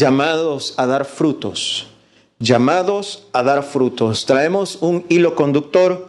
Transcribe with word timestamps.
llamados 0.00 0.72
a 0.78 0.86
dar 0.86 1.04
frutos, 1.04 1.86
llamados 2.38 3.28
a 3.34 3.42
dar 3.42 3.62
frutos. 3.62 4.24
Traemos 4.24 4.78
un 4.80 5.04
hilo 5.10 5.34
conductor. 5.34 6.08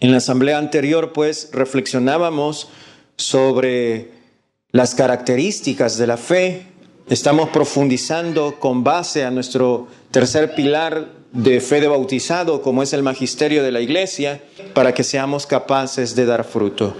En 0.00 0.10
la 0.10 0.16
asamblea 0.18 0.58
anterior, 0.58 1.12
pues, 1.12 1.50
reflexionábamos 1.52 2.68
sobre 3.16 4.10
las 4.72 4.96
características 4.96 5.96
de 5.96 6.08
la 6.08 6.16
fe. 6.16 6.66
Estamos 7.08 7.50
profundizando 7.50 8.58
con 8.58 8.82
base 8.82 9.24
a 9.24 9.30
nuestro 9.30 9.86
tercer 10.10 10.56
pilar 10.56 11.12
de 11.30 11.60
fe 11.60 11.80
de 11.80 11.86
bautizado, 11.86 12.62
como 12.62 12.82
es 12.82 12.92
el 12.92 13.04
magisterio 13.04 13.62
de 13.62 13.70
la 13.70 13.80
iglesia, 13.80 14.42
para 14.74 14.92
que 14.92 15.04
seamos 15.04 15.46
capaces 15.46 16.16
de 16.16 16.26
dar 16.26 16.42
fruto. 16.42 16.96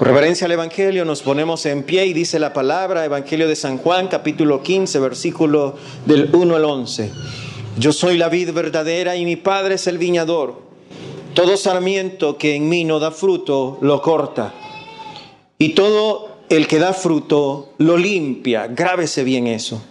Por 0.00 0.08
reverencia 0.08 0.46
al 0.46 0.52
Evangelio 0.52 1.04
nos 1.04 1.20
ponemos 1.20 1.66
en 1.66 1.82
pie 1.82 2.06
y 2.06 2.14
dice 2.14 2.38
la 2.38 2.54
palabra, 2.54 3.04
Evangelio 3.04 3.46
de 3.46 3.54
San 3.54 3.76
Juan, 3.76 4.08
capítulo 4.08 4.62
15, 4.62 4.98
versículo 4.98 5.76
del 6.06 6.34
1 6.34 6.56
al 6.56 6.64
11. 6.64 7.12
Yo 7.78 7.92
soy 7.92 8.16
la 8.16 8.30
vid 8.30 8.50
verdadera 8.54 9.14
y 9.16 9.26
mi 9.26 9.36
Padre 9.36 9.74
es 9.74 9.86
el 9.88 9.98
viñador. 9.98 10.62
Todo 11.34 11.58
sarmiento 11.58 12.38
que 12.38 12.54
en 12.54 12.70
mí 12.70 12.84
no 12.84 12.98
da 12.98 13.10
fruto, 13.10 13.76
lo 13.82 14.00
corta. 14.00 14.54
Y 15.58 15.74
todo 15.74 16.30
el 16.48 16.66
que 16.66 16.78
da 16.78 16.94
fruto, 16.94 17.74
lo 17.76 17.98
limpia. 17.98 18.68
Grábese 18.68 19.22
bien 19.22 19.48
eso. 19.48 19.82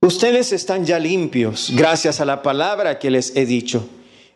Ustedes 0.00 0.50
están 0.52 0.86
ya 0.86 0.98
limpios 0.98 1.72
gracias 1.74 2.22
a 2.22 2.24
la 2.24 2.40
palabra 2.40 2.98
que 2.98 3.10
les 3.10 3.36
he 3.36 3.44
dicho. 3.44 3.86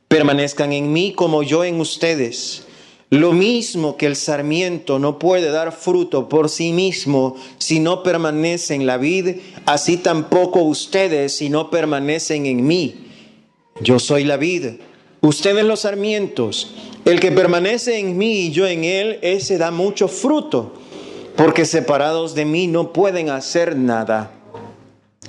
Permanezcan 0.09 0.75
en 0.75 0.93
mí 0.93 1.15
como 1.15 1.43
yo 1.43 1.65
en 1.65 1.81
ustedes. 1.81 2.67
Lo 3.11 3.33
mismo 3.33 3.97
que 3.97 4.07
el 4.07 4.17
sarmiento 4.17 4.99
no 4.99 5.19
puede 5.19 5.51
dar 5.51 5.73
fruto 5.73 6.29
por 6.29 6.49
sí 6.49 6.73
mismo 6.73 7.37
si 7.59 7.79
no 7.79 8.03
permanece 8.03 8.75
en 8.75 8.87
la 8.87 8.97
vid, 8.97 9.37
así 9.67 9.99
tampoco 9.99 10.63
ustedes 10.63 11.37
si 11.37 11.49
no 11.49 11.71
permanecen 11.71 12.47
en 12.47 12.67
mí. 12.67 13.07
Yo 13.81 13.99
soy 13.99 14.25
la 14.25 14.37
vid, 14.37 14.81
ustedes 15.21 15.65
los 15.65 15.81
sarmientos. 15.81 16.75
El 17.05 17.21
que 17.21 17.31
permanece 17.31 17.99
en 17.99 18.17
mí 18.17 18.47
y 18.47 18.51
yo 18.51 18.67
en 18.67 18.85
él, 18.85 19.19
ese 19.21 19.59
da 19.59 19.71
mucho 19.71 20.09
fruto, 20.09 20.73
porque 21.37 21.67
separados 21.67 22.35
de 22.35 22.47
mí 22.47 22.67
no 22.67 22.93
pueden 22.93 23.29
hacer 23.29 23.77
nada. 23.77 24.33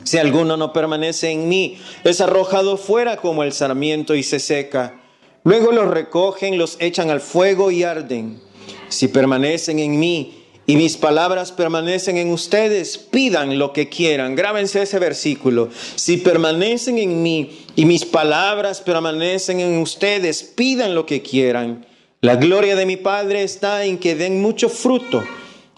Si 0.04 0.18
alguno 0.18 0.56
no 0.56 0.72
permanece 0.72 1.32
en 1.32 1.50
mí, 1.50 1.78
es 2.04 2.22
arrojado 2.22 2.78
fuera 2.78 3.18
como 3.18 3.44
el 3.44 3.52
sarmiento 3.52 4.16
y 4.16 4.24
se 4.24 4.40
seca. 4.40 5.02
Luego 5.46 5.72
los 5.72 5.88
recogen, 5.88 6.58
los 6.58 6.76
echan 6.80 7.12
al 7.12 7.22
fuego 7.22 7.70
y 7.70 7.84
arden. 7.84 8.42
Si 8.90 9.08
permanecen 9.08 9.78
en 9.78 10.00
mí 10.00 10.44
y 10.66 10.76
mis 10.76 10.98
palabras 10.98 11.52
permanecen 11.52 12.18
en 12.18 12.32
ustedes, 12.32 12.98
pidan 12.98 13.60
lo 13.60 13.72
que 13.72 13.88
quieran. 13.88 14.36
Grábense 14.36 14.82
ese 14.82 14.98
versículo. 14.98 15.70
Si 15.96 16.18
permanecen 16.18 16.98
en 16.98 17.22
mí 17.22 17.60
y 17.76 17.86
mis 17.86 18.06
palabras 18.06 18.82
permanecen 18.82 19.60
en 19.60 19.78
ustedes, 19.78 20.42
pidan 20.42 20.96
lo 20.96 21.06
que 21.06 21.22
quieran. 21.22 21.86
La 22.22 22.38
gloria 22.38 22.76
de 22.76 22.88
mi 22.88 22.98
Padre 22.98 23.44
está 23.44 23.86
en 23.86 24.00
que 24.00 24.16
den 24.16 24.42
mucho 24.42 24.68
fruto 24.68 25.24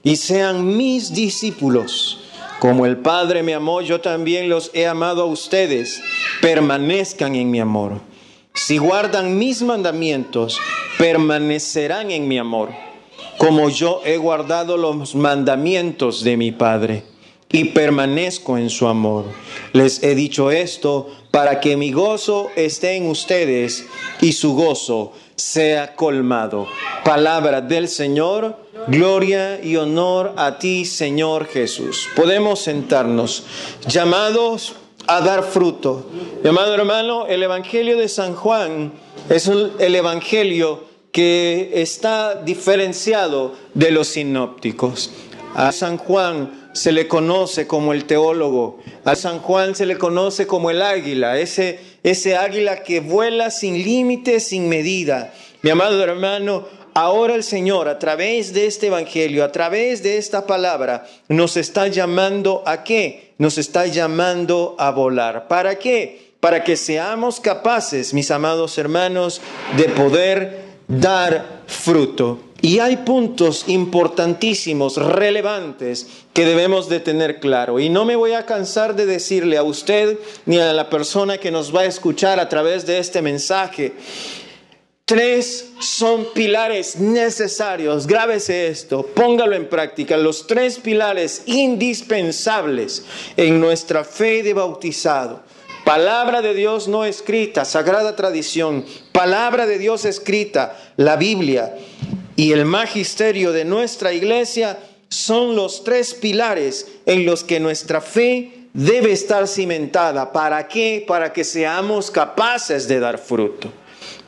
y 0.02 0.16
sean 0.16 0.78
mis 0.78 1.14
discípulos. 1.14 2.22
Como 2.59 2.86
el 2.86 2.96
Padre 2.96 3.44
me 3.44 3.54
amó, 3.54 3.81
yo 3.81 4.00
también 4.00 4.48
los 4.48 4.72
he 4.74 4.88
amado 4.88 5.24
a 5.24 5.26
ustedes. 5.26 6.02
Permanezcan 6.42 7.36
en 7.36 7.52
mi 7.52 7.59
amor. 7.59 8.00
Si 8.58 8.80
guardan 8.80 9.38
mis 9.38 9.61
mandamientos, 9.61 10.59
permanecerán 10.97 12.09
en 12.09 12.28
mi 12.28 12.40
amor, 12.40 12.72
como 13.38 13.69
yo 13.69 14.01
he 14.03 14.18
guardado 14.18 14.78
los 14.78 15.13
mandamientos 15.13 16.23
de 16.23 16.38
mi 16.38 16.51
Padre 16.51 17.03
y 17.51 17.66
permanezco 17.66 18.57
en 18.57 18.72
su 18.72 18.88
amor. 18.88 19.25
Les 19.73 20.01
he 20.01 20.16
dicho 20.16 20.50
esto 20.50 21.07
para 21.29 21.59
que 21.59 21.78
mi 21.78 21.91
gozo 21.91 22.50
esté 22.56 22.96
en 22.96 23.06
ustedes 23.06 23.85
y 24.22 24.31
su 24.31 24.56
gozo 24.56 25.13
sea 25.35 25.96
colmado. 25.96 26.67
Palabra 27.06 27.62
del 27.62 27.88
Señor, 27.88 28.57
gloria 28.88 29.63
y 29.63 29.75
honor 29.75 30.34
a 30.35 30.57
ti, 30.57 30.84
Señor 30.84 31.46
Jesús. 31.46 32.07
Podemos 32.16 32.62
sentarnos, 32.62 33.44
llamados 33.88 34.73
a 35.07 35.22
dar 35.22 35.44
fruto. 35.44 36.09
Mi 36.44 36.50
amado 36.50 36.73
hermano, 36.73 37.28
el 37.28 37.41
Evangelio 37.41 37.97
de 37.97 38.09
San 38.09 38.35
Juan 38.35 38.91
es 39.29 39.47
el 39.47 39.95
Evangelio 39.95 40.84
que 41.12 41.72
está 41.81 42.35
diferenciado 42.35 43.56
de 43.73 43.91
los 43.91 44.09
sinópticos. 44.09 45.12
A 45.56 45.72
San 45.72 45.97
Juan 45.97 46.69
se 46.73 46.91
le 46.91 47.07
conoce 47.07 47.66
como 47.66 47.94
el 47.94 48.06
teólogo, 48.06 48.79
a 49.03 49.16
San 49.16 49.40
Juan 49.40 49.73
se 49.75 49.88
le 49.88 49.97
conoce 49.97 50.46
como 50.46 50.69
el 50.69 50.81
águila, 50.81 51.40
ese, 51.40 51.79
ese 52.03 52.35
águila 52.35 52.84
que 52.84 53.00
vuela 53.00 53.50
sin 53.50 53.84
límites, 53.84 54.50
sin 54.50 54.69
medida. 54.69 55.34
Mi 55.63 55.72
amado 55.72 56.03
hermano, 56.03 56.67
ahora 56.94 57.34
el 57.34 57.44
Señor 57.44 57.88
a 57.88 57.97
través 57.97 58.53
de 58.53 58.67
este 58.67 58.88
Evangelio, 58.88 59.44
a 59.44 59.51
través 59.51 60.03
de 60.03 60.17
esta 60.17 60.46
palabra, 60.46 61.07
nos 61.29 61.57
está 61.57 61.88
llamando 61.88 62.62
a 62.67 62.84
qué? 62.84 63.27
Nos 63.38 63.58
está 63.58 63.86
llamando 63.86 64.75
a 64.80 64.92
volar. 64.92 65.48
¿Para 65.48 65.78
qué? 65.78 66.34
Para 66.40 66.64
que 66.64 66.75
seamos 66.75 67.40
capaces, 67.40 68.14
mis 68.14 68.31
amados 68.31 68.78
hermanos, 68.78 69.42
de 69.75 69.86
poder 69.86 70.66
dar 70.88 71.62
fruto. 71.68 72.40
Y 72.62 72.80
hay 72.80 72.97
puntos 72.97 73.66
importantísimos, 73.68 74.97
relevantes, 74.97 76.08
que 76.34 76.46
debemos 76.46 76.90
de 76.90 77.00
tener 77.00 77.40
claro. 77.40 77.80
Y 77.80 77.90
no 77.90 78.03
me 78.03 78.16
voy 78.16 78.34
a 78.34 78.47
cansar 78.47 78.96
de 78.96 79.06
decirle 79.06 79.58
a 79.58 79.64
usted 79.64 80.18
ni 80.46 80.58
a 80.58 80.74
la 80.74 80.90
persona 80.90 81.38
que 81.38 81.52
nos 81.52 81.76
va 81.76 81.81
a 81.81 81.86
escuchar 81.86 82.40
a 82.40 82.50
través 82.50 82.88
de 82.88 82.97
este 82.97 83.22
mensaje. 83.22 83.94
Tres 85.07 85.69
son 85.79 86.34
pilares 86.34 86.97
necesarios. 87.00 88.07
Grábese 88.07 88.68
esto, 88.68 89.06
póngalo 89.06 89.56
en 89.56 89.69
práctica. 89.69 90.18
Los 90.18 90.47
tres 90.47 90.79
pilares 90.79 91.44
indispensables 91.45 93.06
en 93.38 93.62
nuestra 93.62 94.03
fe 94.03 94.44
de 94.44 94.53
bautizado. 94.53 95.44
Palabra 95.85 96.41
de 96.41 96.53
Dios 96.53 96.90
no 96.90 97.06
escrita, 97.06 97.63
sagrada 97.63 98.17
tradición. 98.17 98.84
Palabra 99.13 99.66
de 99.66 99.78
Dios 99.78 100.03
escrita, 100.03 100.78
la 100.97 101.16
Biblia 101.16 101.78
y 102.35 102.51
el 102.51 102.66
magisterio 102.66 103.53
de 103.53 103.63
nuestra 103.63 104.12
iglesia 104.12 104.78
son 105.07 105.56
los 105.56 105.85
tres 105.85 106.16
pilares 106.16 106.85
en 107.06 107.25
los 107.25 107.46
que 107.46 107.62
nuestra 107.62 108.01
fe 108.01 108.66
debe 108.73 109.13
estar 109.13 109.47
cimentada. 109.47 110.34
¿Para 110.34 110.67
qué? 110.67 111.06
Para 111.07 111.31
que 111.31 111.46
seamos 111.46 112.12
capaces 112.12 112.90
de 112.90 113.00
dar 113.00 113.17
fruto. 113.17 113.72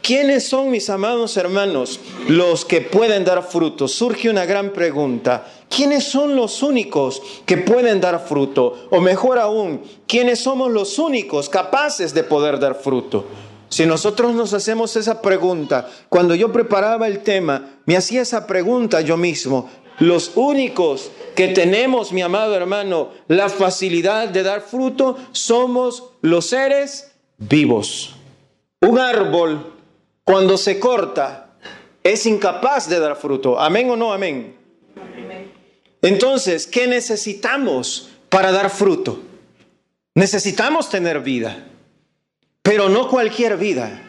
¿Quiénes 0.02 0.48
son 0.48 0.72
mis 0.72 0.90
amados 0.90 1.38
hermanos 1.38 2.00
los 2.28 2.66
que 2.66 2.82
pueden 2.82 3.26
dar 3.26 3.44
fruto? 3.44 3.88
Surge 3.88 4.30
una 4.30 4.46
gran 4.46 4.72
pregunta. 4.72 5.46
¿Quiénes 5.70 6.06
son 6.06 6.36
los 6.36 6.64
únicos 6.64 7.22
que 7.46 7.58
pueden 7.58 8.02
dar 8.02 8.26
fruto? 8.28 8.88
O 8.90 9.02
mejor 9.02 9.38
aún, 9.38 9.82
¿quiénes 10.08 10.40
somos 10.40 10.72
los 10.72 10.98
únicos 10.98 11.50
capaces 11.50 12.14
de 12.14 12.24
poder 12.24 12.60
dar 12.60 12.76
fruto? 12.76 13.26
Si 13.70 13.86
nosotros 13.86 14.34
nos 14.34 14.54
hacemos 14.54 14.96
esa 14.96 15.22
pregunta, 15.22 15.88
cuando 16.10 16.34
yo 16.34 16.52
preparaba 16.52 17.06
el 17.06 17.20
tema, 17.20 17.78
me 17.86 17.96
hacía 17.96 18.24
esa 18.24 18.48
pregunta 18.48 19.02
yo 19.02 19.16
mismo. 19.16 19.70
Los 20.00 20.31
únicos 20.36 21.12
que 21.36 21.50
tenemos, 21.50 22.12
mi 22.12 22.22
amado 22.22 22.56
hermano, 22.56 23.10
la 23.28 23.50
facilidad 23.50 24.30
de 24.30 24.44
dar 24.44 24.62
fruto 24.62 25.18
somos 25.34 26.04
los 26.22 26.48
seres 26.48 27.12
vivos. 27.38 28.16
Un 28.81 28.98
árbol, 28.98 29.74
cuando 30.30 30.58
se 30.58 30.80
corta, 30.80 31.56
es 32.04 32.28
incapaz 32.28 32.88
de 32.88 33.00
dar 33.00 33.16
fruto. 33.16 33.60
Amén 33.60 33.90
o 33.90 33.96
no 33.96 34.14
amén. 34.14 34.56
Entonces, 36.04 36.68
¿qué 36.68 36.86
necesitamos 36.86 38.12
para 38.30 38.52
dar 38.52 38.70
fruto? 38.70 39.24
Necesitamos 40.14 40.90
tener 40.90 41.22
vida 41.22 41.66
pero 42.70 42.88
no 42.88 43.08
cualquier 43.08 43.58
vida. 43.58 44.08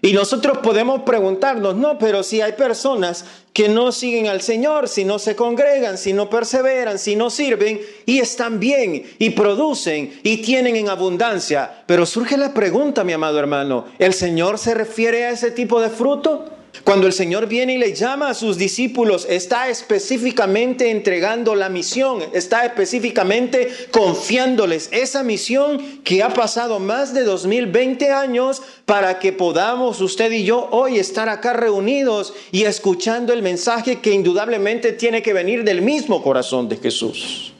Y 0.00 0.12
nosotros 0.12 0.58
podemos 0.58 1.02
preguntarnos, 1.02 1.74
no, 1.74 1.98
pero 1.98 2.22
si 2.22 2.40
hay 2.40 2.52
personas 2.52 3.24
que 3.52 3.68
no 3.68 3.90
siguen 3.90 4.28
al 4.28 4.40
Señor, 4.42 4.88
si 4.88 5.04
no 5.04 5.18
se 5.18 5.34
congregan, 5.34 5.98
si 5.98 6.12
no 6.12 6.30
perseveran, 6.30 7.00
si 7.00 7.16
no 7.16 7.30
sirven 7.30 7.80
y 8.06 8.20
están 8.20 8.60
bien 8.60 9.04
y 9.18 9.30
producen 9.30 10.20
y 10.22 10.36
tienen 10.36 10.76
en 10.76 10.88
abundancia. 10.88 11.82
Pero 11.86 12.06
surge 12.06 12.36
la 12.36 12.54
pregunta, 12.54 13.02
mi 13.02 13.12
amado 13.12 13.40
hermano, 13.40 13.86
¿el 13.98 14.14
Señor 14.14 14.58
se 14.58 14.74
refiere 14.74 15.24
a 15.24 15.30
ese 15.30 15.50
tipo 15.50 15.80
de 15.80 15.90
fruto? 15.90 16.57
Cuando 16.84 17.06
el 17.06 17.12
Señor 17.12 17.46
viene 17.46 17.74
y 17.74 17.78
le 17.78 17.94
llama 17.94 18.30
a 18.30 18.34
sus 18.34 18.56
discípulos, 18.56 19.26
está 19.28 19.68
específicamente 19.68 20.90
entregando 20.90 21.54
la 21.54 21.68
misión, 21.68 22.22
está 22.32 22.64
específicamente 22.64 23.68
confiándoles 23.90 24.88
esa 24.92 25.22
misión 25.22 26.00
que 26.04 26.22
ha 26.22 26.30
pasado 26.30 26.78
más 26.78 27.14
de 27.14 27.24
2020 27.24 28.10
años 28.10 28.62
para 28.84 29.18
que 29.18 29.32
podamos 29.32 30.00
usted 30.00 30.32
y 30.32 30.44
yo 30.44 30.68
hoy 30.70 30.98
estar 30.98 31.28
acá 31.28 31.52
reunidos 31.52 32.34
y 32.52 32.64
escuchando 32.64 33.32
el 33.32 33.42
mensaje 33.42 34.00
que 34.00 34.12
indudablemente 34.12 34.92
tiene 34.92 35.22
que 35.22 35.32
venir 35.32 35.64
del 35.64 35.82
mismo 35.82 36.22
corazón 36.22 36.68
de 36.68 36.76
Jesús. 36.76 37.52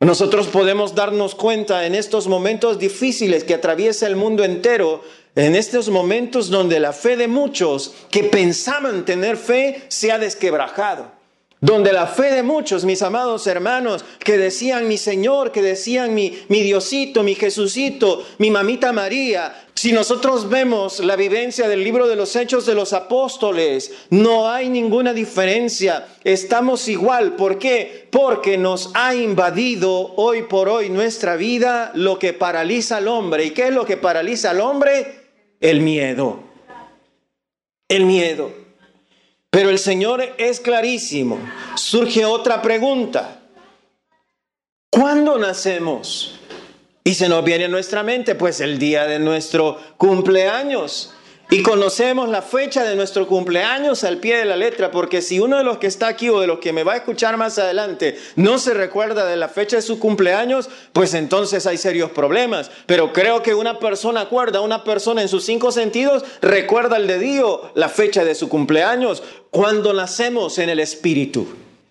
Nosotros 0.00 0.48
podemos 0.48 0.94
darnos 0.94 1.34
cuenta 1.34 1.86
en 1.86 1.94
estos 1.94 2.28
momentos 2.28 2.78
difíciles 2.78 3.44
que 3.44 3.54
atraviesa 3.54 4.06
el 4.06 4.14
mundo 4.14 4.44
entero, 4.44 5.02
en 5.36 5.54
estos 5.54 5.90
momentos 5.90 6.48
donde 6.48 6.80
la 6.80 6.92
fe 6.92 7.16
de 7.16 7.28
muchos 7.28 7.94
que 8.10 8.24
pensaban 8.24 9.04
tener 9.04 9.36
fe 9.36 9.82
se 9.88 10.10
ha 10.10 10.18
desquebrajado. 10.18 11.14
Donde 11.60 11.92
la 11.92 12.06
fe 12.06 12.34
de 12.34 12.42
muchos, 12.42 12.84
mis 12.84 13.00
amados 13.00 13.46
hermanos, 13.46 14.04
que 14.18 14.36
decían 14.36 14.88
mi 14.88 14.98
Señor, 14.98 15.52
que 15.52 15.62
decían 15.62 16.14
mi, 16.14 16.38
mi 16.48 16.62
Diosito, 16.62 17.22
mi 17.22 17.34
Jesucito, 17.34 18.24
mi 18.38 18.50
mamita 18.50 18.92
María, 18.92 19.66
si 19.74 19.92
nosotros 19.92 20.48
vemos 20.48 21.00
la 21.00 21.16
vivencia 21.16 21.66
del 21.66 21.82
libro 21.82 22.08
de 22.08 22.16
los 22.16 22.34
Hechos 22.36 22.66
de 22.66 22.74
los 22.74 22.92
Apóstoles, 22.92 23.92
no 24.10 24.50
hay 24.50 24.68
ninguna 24.68 25.12
diferencia. 25.12 26.06
Estamos 26.24 26.88
igual. 26.88 27.36
¿Por 27.36 27.58
qué? 27.58 28.06
Porque 28.10 28.58
nos 28.58 28.90
ha 28.94 29.14
invadido 29.14 30.14
hoy 30.16 30.42
por 30.42 30.68
hoy 30.68 30.88
nuestra 30.88 31.36
vida 31.36 31.90
lo 31.94 32.18
que 32.18 32.32
paraliza 32.32 32.98
al 32.98 33.08
hombre. 33.08 33.44
¿Y 33.44 33.50
qué 33.50 33.68
es 33.68 33.74
lo 33.74 33.84
que 33.84 33.96
paraliza 33.96 34.50
al 34.50 34.60
hombre? 34.60 35.25
El 35.60 35.80
miedo. 35.80 36.40
El 37.88 38.04
miedo. 38.04 38.52
Pero 39.50 39.70
el 39.70 39.78
Señor 39.78 40.22
es 40.38 40.60
clarísimo. 40.60 41.38
Surge 41.76 42.24
otra 42.24 42.60
pregunta. 42.60 43.40
¿Cuándo 44.90 45.38
nacemos? 45.38 46.38
Y 47.04 47.14
se 47.14 47.28
nos 47.28 47.44
viene 47.44 47.66
a 47.66 47.68
nuestra 47.68 48.02
mente, 48.02 48.34
pues 48.34 48.60
el 48.60 48.78
día 48.78 49.06
de 49.06 49.18
nuestro 49.18 49.78
cumpleaños. 49.96 51.14
Y 51.48 51.62
conocemos 51.62 52.28
la 52.28 52.42
fecha 52.42 52.82
de 52.82 52.96
nuestro 52.96 53.28
cumpleaños 53.28 54.02
al 54.02 54.18
pie 54.18 54.38
de 54.38 54.44
la 54.44 54.56
letra, 54.56 54.90
porque 54.90 55.22
si 55.22 55.38
uno 55.38 55.58
de 55.58 55.62
los 55.62 55.78
que 55.78 55.86
está 55.86 56.08
aquí 56.08 56.28
o 56.28 56.40
de 56.40 56.48
los 56.48 56.58
que 56.58 56.72
me 56.72 56.82
va 56.82 56.94
a 56.94 56.96
escuchar 56.96 57.36
más 57.36 57.56
adelante 57.58 58.18
no 58.34 58.58
se 58.58 58.74
recuerda 58.74 59.24
de 59.26 59.36
la 59.36 59.48
fecha 59.48 59.76
de 59.76 59.82
su 59.82 60.00
cumpleaños, 60.00 60.68
pues 60.92 61.14
entonces 61.14 61.64
hay 61.66 61.78
serios 61.78 62.10
problemas. 62.10 62.72
Pero 62.86 63.12
creo 63.12 63.44
que 63.44 63.54
una 63.54 63.78
persona 63.78 64.22
acuerda, 64.22 64.60
una 64.60 64.82
persona 64.82 65.22
en 65.22 65.28
sus 65.28 65.44
cinco 65.44 65.70
sentidos 65.70 66.24
recuerda 66.42 66.96
el 66.96 67.06
dedío, 67.06 67.70
la 67.74 67.88
fecha 67.88 68.24
de 68.24 68.34
su 68.34 68.48
cumpleaños, 68.48 69.22
cuando 69.50 69.92
nacemos 69.92 70.58
en 70.58 70.68
el 70.68 70.80
Espíritu, 70.80 71.46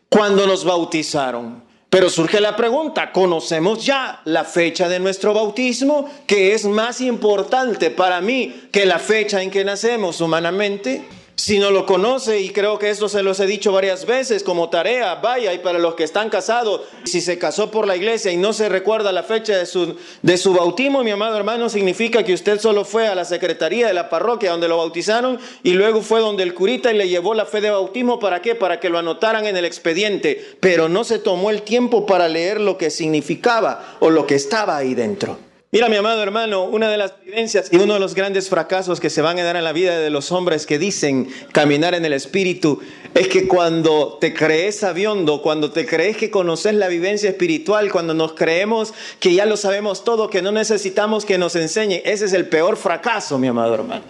cuando 0.09 0.47
nos 0.47 0.65
bautizaron. 0.65 1.64
Pero 1.95 2.09
surge 2.09 2.41
la 2.41 2.57
pregunta, 2.57 3.13
¿conocemos 3.13 3.85
ya 3.85 4.19
la 4.25 4.43
fecha 4.43 4.89
de 4.89 4.99
nuestro 4.99 5.33
bautismo, 5.33 6.11
que 6.27 6.53
es 6.53 6.65
más 6.65 6.99
importante 6.99 7.89
para 7.89 8.19
mí 8.19 8.67
que 8.69 8.85
la 8.85 8.99
fecha 8.99 9.41
en 9.41 9.49
que 9.49 9.63
nacemos 9.63 10.19
humanamente? 10.19 11.05
Si 11.37 11.59
no 11.59 11.69
lo 11.69 11.85
conoce, 11.85 12.39
y 12.39 12.51
creo 12.51 12.79
que 12.79 12.89
esto 12.89 13.09
se 13.09 13.21
los 13.21 13.41
he 13.41 13.45
dicho 13.45 13.73
varias 13.73 14.05
veces 14.05 14.41
como 14.41 14.69
tarea, 14.69 15.15
vaya, 15.15 15.53
y 15.53 15.59
para 15.59 15.79
los 15.79 15.95
que 15.95 16.05
están 16.05 16.29
casados, 16.29 16.81
si 17.03 17.19
se 17.19 17.37
casó 17.37 17.69
por 17.71 17.87
la 17.87 17.97
iglesia 17.97 18.31
y 18.31 18.37
no 18.37 18.53
se 18.53 18.69
recuerda 18.69 19.11
la 19.11 19.21
fecha 19.21 19.57
de 19.57 19.65
su, 19.65 19.97
de 20.21 20.37
su 20.37 20.53
bautismo, 20.53 21.03
mi 21.03 21.11
amado 21.11 21.35
hermano, 21.35 21.67
significa 21.67 22.23
que 22.23 22.33
usted 22.33 22.59
solo 22.61 22.85
fue 22.85 23.07
a 23.07 23.15
la 23.15 23.25
secretaría 23.25 23.87
de 23.87 23.93
la 23.93 24.09
parroquia 24.09 24.51
donde 24.51 24.69
lo 24.69 24.77
bautizaron 24.77 25.37
y 25.61 25.73
luego 25.73 26.01
fue 26.01 26.21
donde 26.21 26.43
el 26.43 26.53
curita 26.53 26.93
y 26.93 26.97
le 26.97 27.09
llevó 27.09 27.33
la 27.33 27.45
fe 27.45 27.59
de 27.59 27.69
bautismo, 27.69 28.17
¿para 28.17 28.41
qué? 28.41 28.55
Para 28.55 28.79
que 28.79 28.89
lo 28.89 28.97
anotaran 28.97 29.45
en 29.45 29.57
el 29.57 29.65
expediente, 29.65 30.57
pero 30.61 30.87
no 30.87 31.03
se 31.03 31.19
tomó 31.19 31.49
el 31.49 31.63
tiempo 31.63 32.05
para 32.05 32.29
leer 32.29 32.61
lo 32.61 32.77
que 32.77 32.89
significaba 32.89 33.97
o 33.99 34.09
lo 34.09 34.25
que 34.25 34.35
estaba 34.35 34.77
ahí 34.77 34.95
dentro. 34.95 35.37
Mira, 35.75 35.89
mi 35.89 35.97
amado 35.97 36.23
hermano, 36.23 36.63
una 36.63 36.87
de 36.87 36.95
las 36.95 37.15
evidencias 37.25 37.67
y 37.69 37.75
uno 37.75 37.95
de 37.95 37.99
los 37.99 38.15
grandes 38.15 38.47
fracasos 38.47 39.01
que 39.01 39.09
se 39.09 39.21
van 39.21 39.37
a 39.39 39.43
dar 39.43 39.57
en 39.57 39.65
la 39.65 39.73
vida 39.73 39.99
de 39.99 40.09
los 40.09 40.31
hombres 40.31 40.65
que 40.65 40.79
dicen 40.79 41.27
caminar 41.51 41.93
en 41.93 42.05
el 42.05 42.13
Espíritu 42.13 42.79
es 43.13 43.27
que 43.27 43.45
cuando 43.45 44.17
te 44.21 44.33
crees 44.33 44.77
sabiondo, 44.77 45.41
cuando 45.41 45.71
te 45.71 45.85
crees 45.85 46.15
que 46.15 46.31
conoces 46.31 46.75
la 46.75 46.87
vivencia 46.87 47.29
espiritual, 47.29 47.91
cuando 47.91 48.13
nos 48.13 48.35
creemos 48.35 48.93
que 49.19 49.33
ya 49.33 49.45
lo 49.45 49.57
sabemos 49.57 50.05
todo, 50.05 50.29
que 50.29 50.41
no 50.41 50.53
necesitamos 50.53 51.25
que 51.25 51.37
nos 51.37 51.57
enseñe, 51.57 52.01
ese 52.05 52.23
es 52.23 52.31
el 52.31 52.47
peor 52.47 52.77
fracaso, 52.77 53.37
mi 53.37 53.47
amado 53.47 53.73
hermano. 53.73 54.05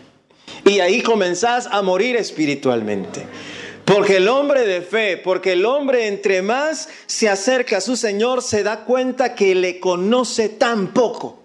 Y 0.65 0.81
ahí 0.81 1.01
comenzás 1.01 1.67
a 1.71 1.81
morir 1.81 2.15
espiritualmente. 2.15 3.25
Porque 3.85 4.17
el 4.17 4.27
hombre 4.27 4.67
de 4.67 4.83
fe, 4.83 5.17
porque 5.17 5.53
el 5.53 5.65
hombre 5.65 6.05
entre 6.05 6.43
más 6.43 6.89
se 7.07 7.27
acerca 7.27 7.77
a 7.77 7.81
su 7.81 7.95
Señor, 7.95 8.43
se 8.43 8.61
da 8.61 8.85
cuenta 8.85 9.33
que 9.33 9.55
le 9.55 9.79
conoce 9.79 10.49
tan 10.49 10.93
poco. 10.93 11.41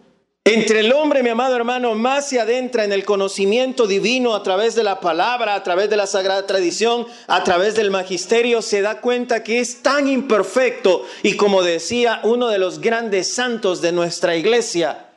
Entre 0.52 0.80
el 0.80 0.92
hombre, 0.92 1.22
mi 1.22 1.28
amado 1.28 1.54
hermano, 1.54 1.94
más 1.94 2.28
se 2.28 2.40
adentra 2.40 2.82
en 2.82 2.92
el 2.92 3.04
conocimiento 3.04 3.86
divino 3.86 4.34
a 4.34 4.42
través 4.42 4.74
de 4.74 4.82
la 4.82 4.98
palabra, 4.98 5.54
a 5.54 5.62
través 5.62 5.88
de 5.88 5.96
la 5.96 6.08
sagrada 6.08 6.44
tradición, 6.44 7.06
a 7.28 7.44
través 7.44 7.76
del 7.76 7.92
magisterio, 7.92 8.60
se 8.60 8.82
da 8.82 9.00
cuenta 9.00 9.44
que 9.44 9.60
es 9.60 9.80
tan 9.80 10.08
imperfecto 10.08 11.06
y 11.22 11.36
como 11.36 11.62
decía 11.62 12.18
uno 12.24 12.48
de 12.48 12.58
los 12.58 12.80
grandes 12.80 13.32
santos 13.32 13.80
de 13.80 13.92
nuestra 13.92 14.34
iglesia, 14.34 15.10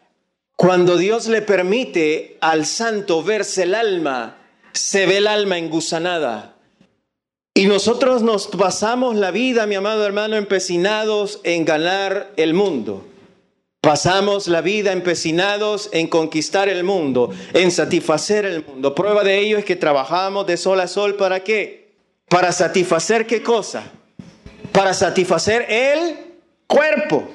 cuando 0.55 0.97
Dios 0.97 1.25
le 1.25 1.41
permite 1.41 2.37
al 2.39 2.67
santo 2.67 3.23
verse 3.23 3.63
el 3.63 3.73
alma, 3.73 4.37
se 4.71 5.07
ve 5.07 5.17
el 5.17 5.25
alma 5.25 5.57
engusanada. 5.57 6.57
Y 7.55 7.65
nosotros 7.65 8.21
nos 8.21 8.45
pasamos 8.45 9.15
la 9.15 9.31
vida, 9.31 9.65
mi 9.65 9.73
amado 9.73 10.05
hermano, 10.05 10.35
empecinados 10.35 11.39
en 11.43 11.65
ganar 11.65 12.31
el 12.37 12.53
mundo. 12.53 13.07
Pasamos 13.83 14.47
la 14.47 14.61
vida 14.61 14.93
empecinados 14.93 15.89
en 15.91 16.07
conquistar 16.07 16.69
el 16.69 16.85
mundo, 16.85 17.31
en 17.53 17.69
satisfacer 17.69 18.45
el 18.45 18.63
mundo. 18.63 18.95
Prueba 18.95 19.25
de 19.25 19.37
ello 19.39 19.57
es 19.57 19.65
que 19.65 19.75
trabajamos 19.75 20.47
de 20.47 20.55
sol 20.55 20.79
a 20.79 20.87
sol 20.87 21.15
para 21.15 21.43
qué? 21.43 21.91
Para 22.29 22.53
satisfacer 22.53 23.27
qué 23.27 23.43
cosa? 23.43 23.83
Para 24.71 24.93
satisfacer 24.93 25.65
el 25.67 26.15
cuerpo. 26.65 27.27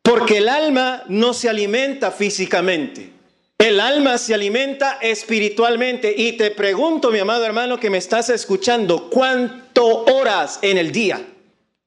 Porque 0.00 0.38
el 0.38 0.48
alma 0.48 1.02
no 1.08 1.34
se 1.34 1.50
alimenta 1.50 2.10
físicamente. 2.10 3.10
El 3.58 3.78
alma 3.78 4.16
se 4.16 4.32
alimenta 4.32 4.96
espiritualmente. 5.02 6.14
Y 6.16 6.38
te 6.38 6.52
pregunto, 6.52 7.10
mi 7.10 7.18
amado 7.18 7.44
hermano 7.44 7.78
que 7.78 7.90
me 7.90 7.98
estás 7.98 8.30
escuchando, 8.30 9.10
¿cuánto 9.10 10.06
horas 10.06 10.58
en 10.62 10.78
el 10.78 10.90
día? 10.90 11.20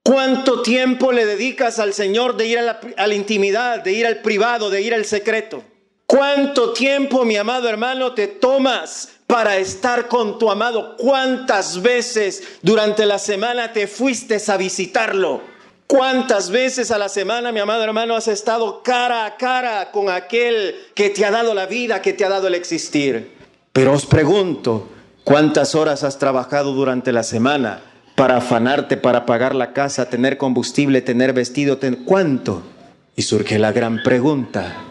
¿Cuánto 0.05 0.61
tiempo 0.61 1.11
le 1.11 1.25
dedicas 1.25 1.79
al 1.79 1.91
Señor 1.91 2.37
de 2.37 2.45
ir 2.45 2.59
a 2.59 3.07
la, 3.07 3.15
intimidad, 3.15 3.83
de 3.83 3.91
ir 3.91 4.05
al 4.05 4.17
privado, 4.17 4.69
de 4.69 4.83
ir 4.83 4.93
al 4.93 5.03
secreto? 5.03 5.63
¿Cuánto 6.05 6.73
tiempo, 6.73 7.25
mi 7.25 7.37
amado 7.37 7.67
hermano, 7.67 8.13
te 8.13 8.27
tomas 8.27 9.09
para 9.25 9.57
estar 9.57 10.07
con 10.07 10.37
tu 10.37 10.51
amado? 10.51 10.95
¿Cuántas 10.97 11.81
veces 11.81 12.43
durante 12.61 13.07
la 13.07 13.17
semana 13.17 13.73
te 13.73 13.87
fuiste 13.87 14.37
a 14.47 14.57
visitarlo? 14.57 15.41
¿Cuántas 15.87 16.51
veces 16.51 16.91
a 16.91 16.99
la 16.99 17.09
semana, 17.09 17.51
mi 17.51 17.59
amado 17.59 17.83
hermano, 17.83 18.15
has 18.15 18.27
estado 18.27 18.83
cara 18.83 19.25
a 19.25 19.37
cara 19.37 19.89
con 19.91 20.11
aquel 20.11 20.75
que 20.93 21.09
te 21.09 21.25
ha 21.25 21.31
dado 21.31 21.55
la 21.55 21.65
vida, 21.65 22.03
que 22.03 22.13
te 22.13 22.23
ha 22.23 22.29
dado 22.29 22.45
el 22.45 22.53
existir? 22.53 23.31
Pero 23.73 23.93
os 23.93 24.05
pregunto, 24.05 24.87
¿cuántas 25.23 25.73
horas 25.73 26.03
has 26.03 26.19
trabajado 26.19 26.73
durante 26.73 27.11
la 27.11 27.23
semana? 27.23 27.94
Para 28.15 28.37
afanarte, 28.37 28.97
para 28.97 29.25
pagar 29.25 29.53
la 29.53 29.73
casa, 29.73 30.09
tener 30.09 30.37
combustible, 30.37 31.01
tener 31.01 31.33
vestido, 31.33 31.79
¿cuánto? 32.05 32.63
Y 33.15 33.23
surge 33.23 33.59
la 33.59 33.71
gran 33.71 34.01
pregunta, 34.03 34.83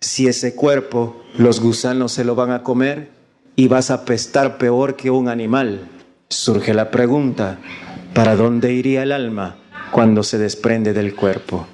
si 0.00 0.26
ese 0.26 0.54
cuerpo 0.54 1.22
los 1.36 1.60
gusanos 1.60 2.12
se 2.12 2.24
lo 2.24 2.34
van 2.34 2.50
a 2.50 2.62
comer 2.62 3.10
y 3.56 3.68
vas 3.68 3.90
a 3.90 4.04
pestar 4.04 4.58
peor 4.58 4.96
que 4.96 5.10
un 5.10 5.28
animal, 5.28 5.88
surge 6.28 6.72
la 6.72 6.90
pregunta, 6.90 7.58
¿para 8.14 8.36
dónde 8.36 8.72
iría 8.72 9.02
el 9.02 9.12
alma 9.12 9.56
cuando 9.90 10.22
se 10.22 10.38
desprende 10.38 10.92
del 10.92 11.14
cuerpo? 11.14 11.66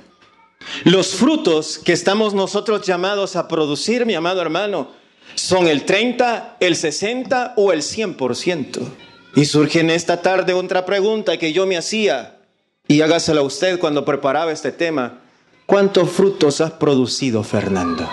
Los 0.84 1.14
frutos 1.14 1.78
que 1.78 1.92
estamos 1.92 2.34
nosotros 2.34 2.86
llamados 2.86 3.36
a 3.36 3.48
producir, 3.48 4.04
mi 4.06 4.14
amado 4.14 4.42
hermano, 4.42 4.88
son 5.34 5.68
el 5.68 5.84
30, 5.84 6.56
el 6.60 6.76
60 6.76 7.54
o 7.56 7.72
el 7.72 7.80
100%. 7.80 9.07
Y 9.38 9.44
surge 9.44 9.78
en 9.78 9.90
esta 9.90 10.20
tarde 10.20 10.52
otra 10.52 10.84
pregunta 10.84 11.38
que 11.38 11.52
yo 11.52 11.64
me 11.64 11.76
hacía, 11.76 12.40
y 12.88 13.02
hágasela 13.02 13.42
usted 13.42 13.78
cuando 13.78 14.04
preparaba 14.04 14.50
este 14.50 14.72
tema. 14.72 15.20
¿Cuántos 15.64 16.10
frutos 16.10 16.60
has 16.60 16.72
producido, 16.72 17.44
Fernando? 17.44 18.10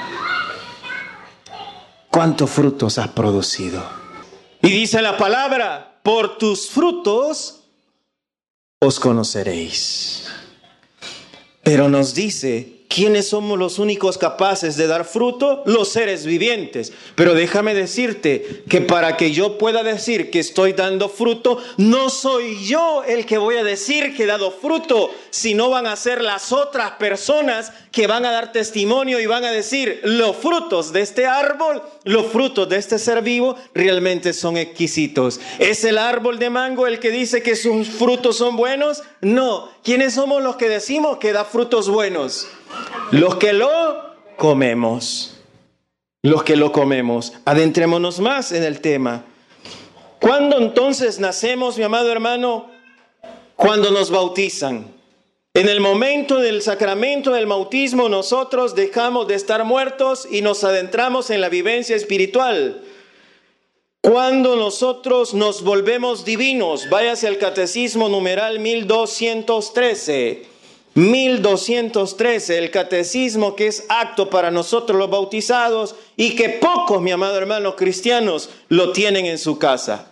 ¿Cuántos 2.12 2.52
frutos 2.52 3.00
has 3.00 3.08
producido? 3.08 3.84
Y 4.62 4.70
dice 4.70 5.02
la 5.02 5.18
palabra, 5.18 6.00
por 6.04 6.38
tus 6.38 6.70
frutos 6.70 7.64
os 8.80 9.00
conoceréis. 9.00 10.28
Pero 11.64 11.90
nos 11.90 12.14
dice 12.14 12.75
¿quiénes 12.96 13.28
somos 13.28 13.60
los 13.60 13.78
únicos 13.78 14.18
capaces 14.18 14.78
de 14.78 14.88
dar 14.88 15.04
fruto? 15.04 15.64
Los 15.66 15.90
seres 15.90 16.26
vivientes. 16.26 16.94
Pero 17.16 17.34
déjame 17.34 17.74
decirte 17.74 18.64
que 18.70 18.80
para 18.80 19.18
que 19.18 19.34
yo 19.34 19.58
pueda 19.58 19.84
decir 19.84 20.32
que 20.32 20.40
estoy 20.40 20.72
dando 20.72 21.10
fruto, 21.10 21.58
no 21.76 22.10
soy 22.10 22.66
yo 22.66 23.04
el 23.04 23.26
que 23.26 23.38
voy 23.38 23.58
a 23.58 23.66
decir 23.66 24.16
que 24.16 24.24
he 24.24 24.28
dado 24.28 24.50
fruto, 24.50 25.12
sino 25.30 25.70
van 25.70 25.88
a 25.88 25.96
ser 25.98 26.22
las 26.22 26.54
otras 26.54 26.92
personas 26.92 27.74
que 27.92 28.08
van 28.08 28.26
a 28.26 28.32
dar 28.32 28.54
testimonio 28.54 29.20
y 29.20 29.26
van 29.26 29.44
a 29.44 29.52
decir, 29.52 30.00
los 30.04 30.38
frutos 30.38 30.94
de 30.94 31.02
este 31.02 31.26
árbol, 31.26 31.82
los 32.06 32.28
frutos 32.28 32.70
de 32.70 32.78
este 32.78 32.98
ser 32.98 33.22
vivo 33.22 33.58
realmente 33.74 34.32
son 34.32 34.56
exquisitos. 34.56 35.42
¿Es 35.60 35.84
el 35.84 35.98
árbol 35.98 36.40
de 36.40 36.50
mango 36.50 36.88
el 36.88 37.00
que 37.00 37.12
dice 37.12 37.44
que 37.44 37.58
sus 37.58 37.90
frutos 37.90 38.38
son 38.38 38.56
buenos? 38.56 39.04
No. 39.20 39.70
¿Quiénes 39.84 40.14
somos 40.14 40.42
los 40.42 40.56
que 40.56 40.70
decimos 40.70 41.18
que 41.18 41.34
da 41.34 41.44
frutos 41.44 41.90
buenos? 41.90 42.48
Los 43.12 43.36
que 43.36 43.54
lo 43.54 44.16
comemos. 44.38 45.38
Los 46.24 46.44
que 46.44 46.56
lo 46.56 46.72
comemos. 46.72 47.34
Adentrémonos 47.46 48.20
más 48.20 48.52
en 48.52 48.64
el 48.64 48.82
tema. 48.82 49.24
¿Cuándo 50.20 50.58
entonces 50.58 51.20
nacemos, 51.20 51.78
mi 51.78 51.84
amado 51.84 52.12
hermano? 52.12 52.72
Cuando 53.56 53.92
nos 53.92 54.10
bautizan. 54.10 54.96
En 55.54 55.70
el 55.70 55.80
momento 55.80 56.40
del 56.40 56.62
sacramento 56.62 57.32
del 57.32 57.46
bautismo 57.46 58.10
nosotros 58.10 58.76
dejamos 58.76 59.28
de 59.28 59.36
estar 59.36 59.64
muertos 59.64 60.28
y 60.30 60.42
nos 60.42 60.66
adentramos 60.66 61.30
en 61.30 61.40
la 61.40 61.48
vivencia 61.48 61.96
espiritual. 61.96 62.82
Cuando 64.02 64.56
nosotros 64.56 65.34
nos 65.34 65.64
volvemos 65.64 66.26
divinos, 66.26 66.90
váyase 66.90 67.28
al 67.28 67.38
catecismo 67.38 68.10
numeral 68.10 68.60
1213. 68.60 70.55
1213, 70.96 72.58
el 72.58 72.72
catecismo 72.72 73.56
que 73.56 73.68
es 73.68 73.86
acto 73.90 74.30
para 74.30 74.50
nosotros 74.50 74.98
los 74.98 75.10
bautizados 75.10 75.96
y 76.16 76.36
que 76.36 76.50
pocos, 76.50 77.02
mi 77.02 77.12
amado 77.12 77.38
hermano, 77.38 77.76
cristianos 77.76 78.50
lo 78.70 78.94
tienen 78.94 79.26
en 79.26 79.38
su 79.38 79.60
casa. 79.60 80.08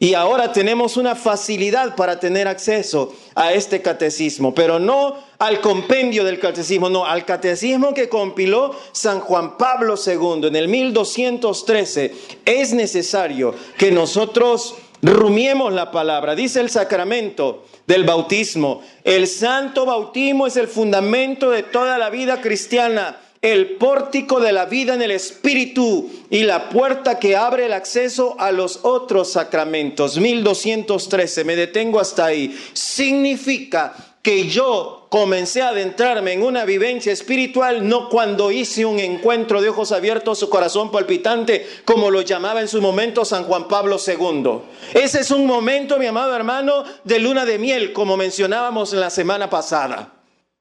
Y 0.00 0.14
ahora 0.14 0.52
tenemos 0.52 0.96
una 0.96 1.14
facilidad 1.14 1.94
para 1.94 2.18
tener 2.18 2.48
acceso 2.48 3.14
a 3.36 3.52
este 3.52 3.80
catecismo, 3.80 4.52
pero 4.52 4.80
no 4.80 5.16
al 5.38 5.60
compendio 5.60 6.24
del 6.24 6.40
catecismo, 6.40 6.90
no, 6.90 7.06
al 7.06 7.24
catecismo 7.24 7.94
que 7.94 8.08
compiló 8.08 8.74
San 8.90 9.20
Juan 9.20 9.56
Pablo 9.56 9.94
II 10.04 10.48
en 10.48 10.56
el 10.56 10.66
1213. 10.66 12.12
Es 12.44 12.72
necesario 12.72 13.54
que 13.78 13.92
nosotros 13.92 14.74
rumiemos 15.12 15.72
la 15.72 15.90
palabra. 15.90 16.34
Dice 16.34 16.60
el 16.60 16.70
sacramento 16.70 17.64
del 17.86 18.04
bautismo, 18.04 18.82
el 19.04 19.26
santo 19.26 19.84
bautismo 19.84 20.46
es 20.46 20.56
el 20.56 20.68
fundamento 20.68 21.50
de 21.50 21.62
toda 21.62 21.98
la 21.98 22.10
vida 22.10 22.40
cristiana 22.40 23.18
el 23.44 23.76
pórtico 23.76 24.40
de 24.40 24.52
la 24.52 24.64
vida 24.64 24.94
en 24.94 25.02
el 25.02 25.10
Espíritu 25.10 26.10
y 26.30 26.44
la 26.44 26.70
puerta 26.70 27.18
que 27.18 27.36
abre 27.36 27.66
el 27.66 27.74
acceso 27.74 28.36
a 28.40 28.50
los 28.52 28.80
otros 28.84 29.32
sacramentos. 29.32 30.16
1213, 30.16 31.44
me 31.44 31.54
detengo 31.54 32.00
hasta 32.00 32.24
ahí. 32.24 32.58
Significa 32.72 34.13
que 34.24 34.48
yo 34.48 35.06
comencé 35.10 35.60
a 35.60 35.68
adentrarme 35.68 36.32
en 36.32 36.42
una 36.42 36.64
vivencia 36.64 37.12
espiritual 37.12 37.86
no 37.86 38.08
cuando 38.08 38.50
hice 38.50 38.86
un 38.86 38.98
encuentro 38.98 39.60
de 39.60 39.68
ojos 39.68 39.92
abiertos, 39.92 40.38
su 40.38 40.48
corazón 40.48 40.90
palpitante, 40.90 41.68
como 41.84 42.10
lo 42.10 42.22
llamaba 42.22 42.62
en 42.62 42.68
su 42.68 42.80
momento 42.80 43.26
San 43.26 43.44
Juan 43.44 43.68
Pablo 43.68 43.98
II. 44.04 44.60
Ese 44.94 45.20
es 45.20 45.30
un 45.30 45.46
momento, 45.46 45.98
mi 45.98 46.06
amado 46.06 46.34
hermano, 46.34 46.84
de 47.04 47.18
luna 47.18 47.44
de 47.44 47.58
miel, 47.58 47.92
como 47.92 48.16
mencionábamos 48.16 48.94
en 48.94 49.00
la 49.00 49.10
semana 49.10 49.50
pasada. 49.50 50.13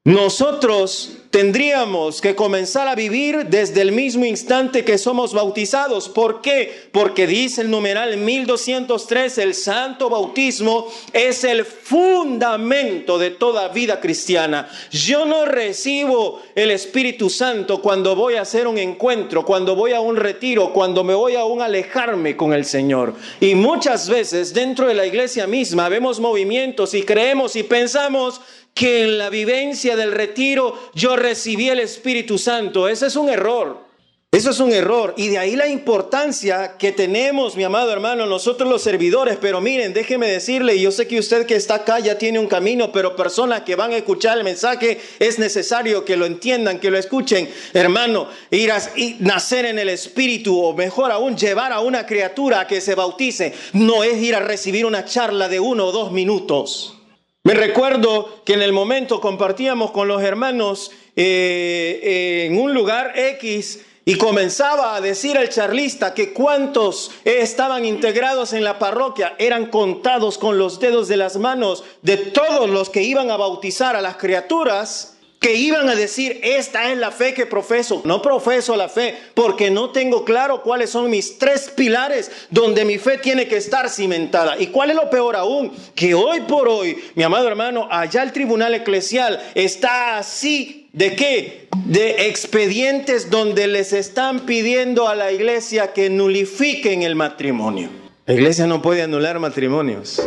Nosotros 0.06 1.12
tendríamos 1.30 2.20
que 2.20 2.36
comenzar 2.36 2.90
a 2.90 2.94
vivir 2.94 3.46
desde 3.46 3.82
el 3.82 3.94
mismo 3.94 4.26
instante 4.26 4.84
que 4.84 4.98
somos 4.98 5.34
bautizados. 5.34 6.10
¿Por 6.10 6.42
qué? 6.42 6.90
Porque 6.92 7.26
dice 7.26 7.62
el 7.62 7.72
numeral 7.72 8.18
1203, 8.18 9.38
el 9.38 9.54
santo 9.54 10.10
bautismo 10.10 10.92
es 11.14 11.46
el 11.46 11.64
fundamento 11.64 13.18
de 13.18 13.32
toda 13.32 13.70
vida 13.70 14.02
cristiana. 14.02 14.70
Yo 14.92 15.26
no 15.26 15.46
recibo 15.46 16.42
el 16.54 16.72
Espíritu 16.72 17.30
Santo 17.30 17.82
cuando 17.82 18.14
voy 18.14 18.36
a 18.36 18.42
hacer 18.42 18.68
un 18.68 18.78
encuentro, 18.78 19.46
cuando 19.46 19.74
voy 19.74 19.94
a 19.94 20.02
un 20.02 20.18
retiro, 20.18 20.74
cuando 20.74 21.06
me 21.06 21.14
voy 21.14 21.36
a 21.36 21.46
un 21.46 21.62
alejarme 21.62 22.36
con 22.36 22.52
el 22.52 22.66
Señor. 22.66 23.16
Y 23.40 23.56
muchas 23.56 24.10
veces 24.10 24.54
dentro 24.54 24.86
de 24.86 24.96
la 24.96 25.06
iglesia 25.06 25.48
misma 25.48 25.88
vemos 25.88 26.20
movimientos 26.20 26.94
y 26.94 27.04
creemos 27.04 27.56
y 27.56 27.64
pensamos 27.64 28.42
que 28.74 29.04
en 29.04 29.18
la 29.18 29.30
vivencia 29.30 29.96
del 29.96 30.12
retiro 30.12 30.78
yo 30.94 31.16
recibí 31.16 31.70
el 31.70 31.80
Espíritu 31.80 32.38
Santo. 32.38 32.88
Ese 32.88 33.08
es 33.08 33.16
un 33.16 33.30
error. 33.30 33.94
Eso 34.34 34.50
es 34.50 34.60
un 34.60 34.74
error. 34.74 35.14
Y 35.16 35.28
de 35.28 35.38
ahí 35.38 35.56
la 35.56 35.68
importancia 35.68 36.76
que 36.80 36.92
tenemos, 36.92 37.56
mi 37.56 37.64
amado 37.64 37.94
hermano, 37.94 38.26
nosotros 38.26 38.68
los 38.68 38.82
servidores. 38.82 39.38
Pero 39.40 39.62
miren, 39.62 39.94
déjeme 39.94 40.28
decirle, 40.28 40.80
yo 40.80 40.92
sé 40.92 41.08
que 41.08 41.20
usted 41.20 41.46
que 41.46 41.56
está 41.56 41.76
acá 41.76 42.00
ya 42.00 42.18
tiene 42.18 42.40
un 42.40 42.48
camino, 42.48 42.92
pero 42.92 43.16
personas 43.16 43.62
que 43.62 43.76
van 43.76 43.92
a 43.92 43.98
escuchar 43.98 44.40
el 44.40 44.44
mensaje 44.44 45.00
es 45.20 45.38
necesario 45.38 46.04
que 46.04 46.18
lo 46.18 46.26
entiendan, 46.26 46.80
que 46.80 46.90
lo 46.90 46.98
escuchen. 46.98 47.48
Hermano, 47.74 48.28
ir 48.50 48.72
a 48.72 48.82
nacer 49.20 49.66
en 49.66 49.78
el 49.78 49.90
Espíritu, 49.90 50.60
o 50.60 50.74
mejor 50.74 51.12
aún, 51.12 51.38
llevar 51.38 51.72
a 51.72 51.82
una 51.82 52.08
criatura 52.08 52.62
a 52.62 52.68
que 52.68 52.82
se 52.82 52.96
bautice, 52.96 53.54
no 53.74 54.04
es 54.04 54.18
ir 54.18 54.34
a 54.34 54.40
recibir 54.40 54.88
una 54.88 55.06
charla 55.06 55.48
de 55.48 55.60
uno 55.60 55.86
o 55.86 55.92
dos 55.92 56.12
minutos. 56.12 57.03
Me 57.46 57.54
recuerdo 57.54 58.42
que 58.46 58.54
en 58.54 58.62
el 58.62 58.72
momento 58.72 59.20
compartíamos 59.20 59.92
con 59.92 60.08
los 60.08 60.22
hermanos 60.22 60.92
eh, 61.18 62.00
eh, 62.02 62.46
en 62.46 62.58
un 62.58 62.74
lugar 62.74 63.12
X 63.20 63.82
y 64.06 64.16
comenzaba 64.16 64.96
a 64.96 65.02
decir 65.02 65.36
el 65.36 65.50
charlista 65.50 66.14
que 66.14 66.32
cuántos 66.32 67.12
estaban 67.26 67.84
integrados 67.84 68.54
en 68.54 68.64
la 68.64 68.80
parroquia 68.80 69.36
eran 69.40 69.66
contados 69.66 70.38
con 70.38 70.58
los 70.58 70.80
dedos 70.80 71.10
de 71.10 71.18
las 71.18 71.36
manos 71.36 71.84
de 72.02 72.16
todos 72.16 72.70
los 72.70 72.90
que 72.90 73.04
iban 73.04 73.30
a 73.30 73.36
bautizar 73.36 73.98
a 73.98 74.02
las 74.02 74.16
criaturas 74.16 75.13
que 75.44 75.56
iban 75.56 75.90
a 75.90 75.96
decir, 75.96 76.40
esta 76.42 76.90
es 76.90 76.98
la 76.98 77.12
fe 77.12 77.34
que 77.34 77.46
profeso. 77.46 78.02
No 78.06 78.22
profeso 78.22 78.78
la 78.78 78.88
fe 78.88 79.14
porque 79.34 79.70
no 79.70 79.90
tengo 79.90 80.24
claro 80.24 80.64
cuáles 80.64 80.92
son 80.92 81.10
mis 81.10 81.38
tres 81.38 81.70
pilares 81.76 82.32
donde 82.50 82.86
mi 82.86 82.98
fe 82.98 83.18
tiene 83.18 83.46
que 83.50 83.58
estar 83.58 83.90
cimentada. 83.90 84.58
¿Y 84.58 84.68
cuál 84.68 84.92
es 84.92 84.96
lo 84.96 85.10
peor 85.10 85.36
aún? 85.36 85.74
Que 85.96 86.14
hoy 86.14 86.40
por 86.48 86.70
hoy, 86.70 86.98
mi 87.16 87.24
amado 87.24 87.46
hermano, 87.46 87.90
allá 87.92 88.24
el 88.24 88.32
tribunal 88.32 88.74
eclesial 88.74 89.44
está 89.54 90.18
así. 90.18 90.88
¿De 90.94 91.14
qué? 91.14 91.68
De 91.88 92.30
expedientes 92.30 93.30
donde 93.30 93.68
les 93.68 93.92
están 93.92 94.46
pidiendo 94.46 95.10
a 95.10 95.16
la 95.16 95.34
iglesia 95.34 95.92
que 95.92 96.10
nulifiquen 96.10 97.04
el 97.04 97.16
matrimonio. 97.16 97.90
La 98.28 98.34
iglesia 98.34 98.66
no 98.66 98.82
puede 98.82 99.02
anular 99.02 99.40
matrimonios 99.40 100.26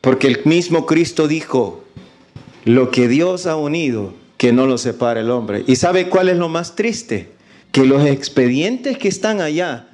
porque 0.00 0.26
el 0.26 0.40
mismo 0.44 0.86
Cristo 0.86 1.28
dijo, 1.28 1.84
lo 2.64 2.90
que 2.90 3.06
Dios 3.06 3.46
ha 3.46 3.54
unido 3.54 4.25
que 4.36 4.52
no 4.52 4.66
lo 4.66 4.78
separe 4.78 5.20
el 5.20 5.30
hombre. 5.30 5.64
¿Y 5.66 5.76
sabe 5.76 6.08
cuál 6.08 6.28
es 6.28 6.36
lo 6.36 6.48
más 6.48 6.74
triste? 6.76 7.30
Que 7.72 7.84
los 7.84 8.06
expedientes 8.06 8.98
que 8.98 9.08
están 9.08 9.40
allá 9.40 9.88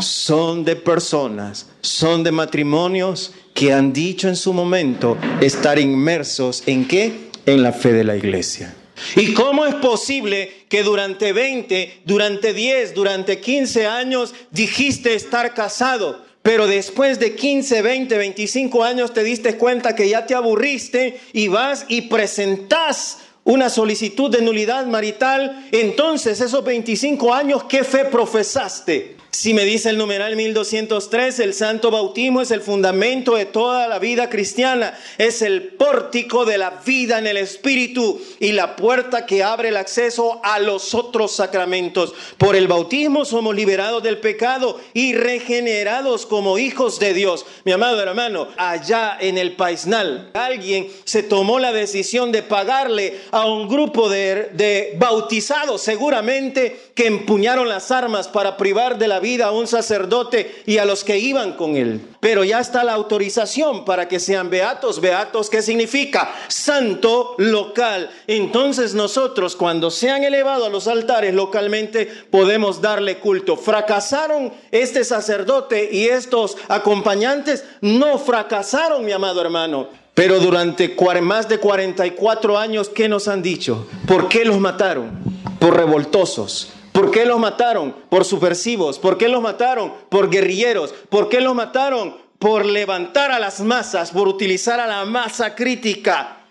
son 0.00 0.64
de 0.64 0.76
personas, 0.76 1.68
son 1.80 2.22
de 2.22 2.32
matrimonios 2.32 3.32
que 3.54 3.72
han 3.72 3.92
dicho 3.92 4.28
en 4.28 4.36
su 4.36 4.52
momento 4.52 5.16
estar 5.40 5.78
inmersos 5.78 6.62
en 6.66 6.86
qué? 6.86 7.28
En 7.46 7.62
la 7.62 7.72
fe 7.72 7.92
de 7.92 8.04
la 8.04 8.16
iglesia. 8.16 8.74
¿Y 9.16 9.32
cómo 9.32 9.64
es 9.64 9.74
posible 9.76 10.64
que 10.68 10.82
durante 10.82 11.32
20, 11.32 12.02
durante 12.04 12.52
10, 12.52 12.94
durante 12.94 13.40
15 13.40 13.86
años 13.86 14.34
dijiste 14.50 15.14
estar 15.14 15.54
casado? 15.54 16.26
Pero 16.42 16.66
después 16.66 17.18
de 17.18 17.34
15, 17.34 17.82
20, 17.82 18.16
25 18.16 18.84
años 18.84 19.12
te 19.12 19.22
diste 19.22 19.56
cuenta 19.56 19.94
que 19.94 20.08
ya 20.08 20.24
te 20.26 20.34
aburriste 20.34 21.20
y 21.32 21.48
vas 21.48 21.84
y 21.88 22.02
presentás 22.02 23.18
una 23.48 23.70
solicitud 23.70 24.30
de 24.30 24.42
nulidad 24.42 24.84
marital, 24.86 25.68
entonces 25.72 26.38
esos 26.42 26.62
25 26.62 27.32
años, 27.32 27.64
¿qué 27.64 27.82
fe 27.82 28.04
profesaste? 28.04 29.16
Si 29.30 29.52
me 29.52 29.66
dice 29.66 29.90
el 29.90 29.98
numeral 29.98 30.36
1203, 30.36 31.40
el 31.40 31.52
santo 31.52 31.90
bautismo 31.90 32.40
es 32.40 32.50
el 32.50 32.62
fundamento 32.62 33.34
de 33.34 33.44
toda 33.44 33.86
la 33.86 33.98
vida 33.98 34.30
cristiana, 34.30 34.98
es 35.18 35.42
el 35.42 35.64
pórtico 35.64 36.46
de 36.46 36.56
la 36.56 36.70
vida 36.84 37.18
en 37.18 37.26
el 37.26 37.36
Espíritu 37.36 38.18
y 38.40 38.52
la 38.52 38.74
puerta 38.74 39.26
que 39.26 39.42
abre 39.42 39.68
el 39.68 39.76
acceso 39.76 40.40
a 40.42 40.58
los 40.58 40.94
otros 40.94 41.32
sacramentos. 41.32 42.14
Por 42.38 42.56
el 42.56 42.68
bautismo 42.68 43.26
somos 43.26 43.54
liberados 43.54 44.02
del 44.02 44.16
pecado 44.16 44.80
y 44.94 45.12
regenerados 45.12 46.24
como 46.24 46.58
hijos 46.58 46.98
de 46.98 47.12
Dios. 47.12 47.44
Mi 47.64 47.72
amado 47.72 48.00
hermano, 48.00 48.48
allá 48.56 49.18
en 49.20 49.36
el 49.36 49.56
paisnal, 49.56 50.30
alguien 50.32 50.90
se 51.04 51.22
tomó 51.22 51.58
la 51.58 51.72
decisión 51.72 52.32
de 52.32 52.42
pagarle 52.42 53.20
a 53.30 53.44
un 53.44 53.68
grupo 53.68 54.08
de, 54.08 54.48
de 54.54 54.94
bautizados, 54.98 55.82
seguramente 55.82 56.88
que 56.94 57.06
empuñaron 57.06 57.68
las 57.68 57.90
armas 57.90 58.26
para 58.26 58.56
privar 58.56 58.96
de 58.96 59.06
la 59.06 59.17
vida 59.20 59.46
a 59.46 59.52
un 59.52 59.66
sacerdote 59.66 60.62
y 60.66 60.78
a 60.78 60.84
los 60.84 61.04
que 61.04 61.18
iban 61.18 61.52
con 61.54 61.76
él. 61.76 62.00
Pero 62.20 62.44
ya 62.44 62.60
está 62.60 62.84
la 62.84 62.94
autorización 62.94 63.84
para 63.84 64.08
que 64.08 64.20
sean 64.20 64.50
beatos. 64.50 65.00
Beatos, 65.00 65.50
¿qué 65.50 65.62
significa? 65.62 66.34
Santo 66.48 67.34
local. 67.38 68.10
Entonces 68.26 68.94
nosotros 68.94 69.56
cuando 69.56 69.90
sean 69.90 70.24
elevados 70.24 70.66
a 70.66 70.70
los 70.70 70.88
altares 70.88 71.34
localmente 71.34 72.06
podemos 72.30 72.80
darle 72.80 73.18
culto. 73.18 73.56
Fracasaron 73.56 74.52
este 74.70 75.04
sacerdote 75.04 75.88
y 75.92 76.06
estos 76.06 76.56
acompañantes. 76.68 77.64
No 77.80 78.18
fracasaron, 78.18 79.04
mi 79.04 79.12
amado 79.12 79.40
hermano. 79.40 79.88
Pero 80.14 80.40
durante 80.40 80.96
más 81.22 81.48
de 81.48 81.58
44 81.58 82.58
años, 82.58 82.88
¿qué 82.88 83.08
nos 83.08 83.28
han 83.28 83.40
dicho? 83.40 83.86
¿Por 84.06 84.28
qué 84.28 84.44
los 84.44 84.58
mataron? 84.58 85.12
Por 85.60 85.76
revoltosos. 85.76 86.72
¿Por 86.92 87.10
qué 87.10 87.24
los 87.24 87.38
mataron? 87.38 87.94
Por 88.08 88.24
subversivos. 88.24 88.98
¿Por 88.98 89.18
qué 89.18 89.28
los 89.28 89.42
mataron? 89.42 89.92
Por 90.08 90.30
guerrilleros. 90.30 90.92
¿Por 91.08 91.28
qué 91.28 91.40
los 91.40 91.54
mataron? 91.54 92.16
Por 92.38 92.64
levantar 92.66 93.30
a 93.30 93.38
las 93.38 93.60
masas, 93.60 94.10
por 94.10 94.28
utilizar 94.28 94.80
a 94.80 94.86
la 94.86 95.04
masa 95.04 95.54
crítica. 95.54 96.44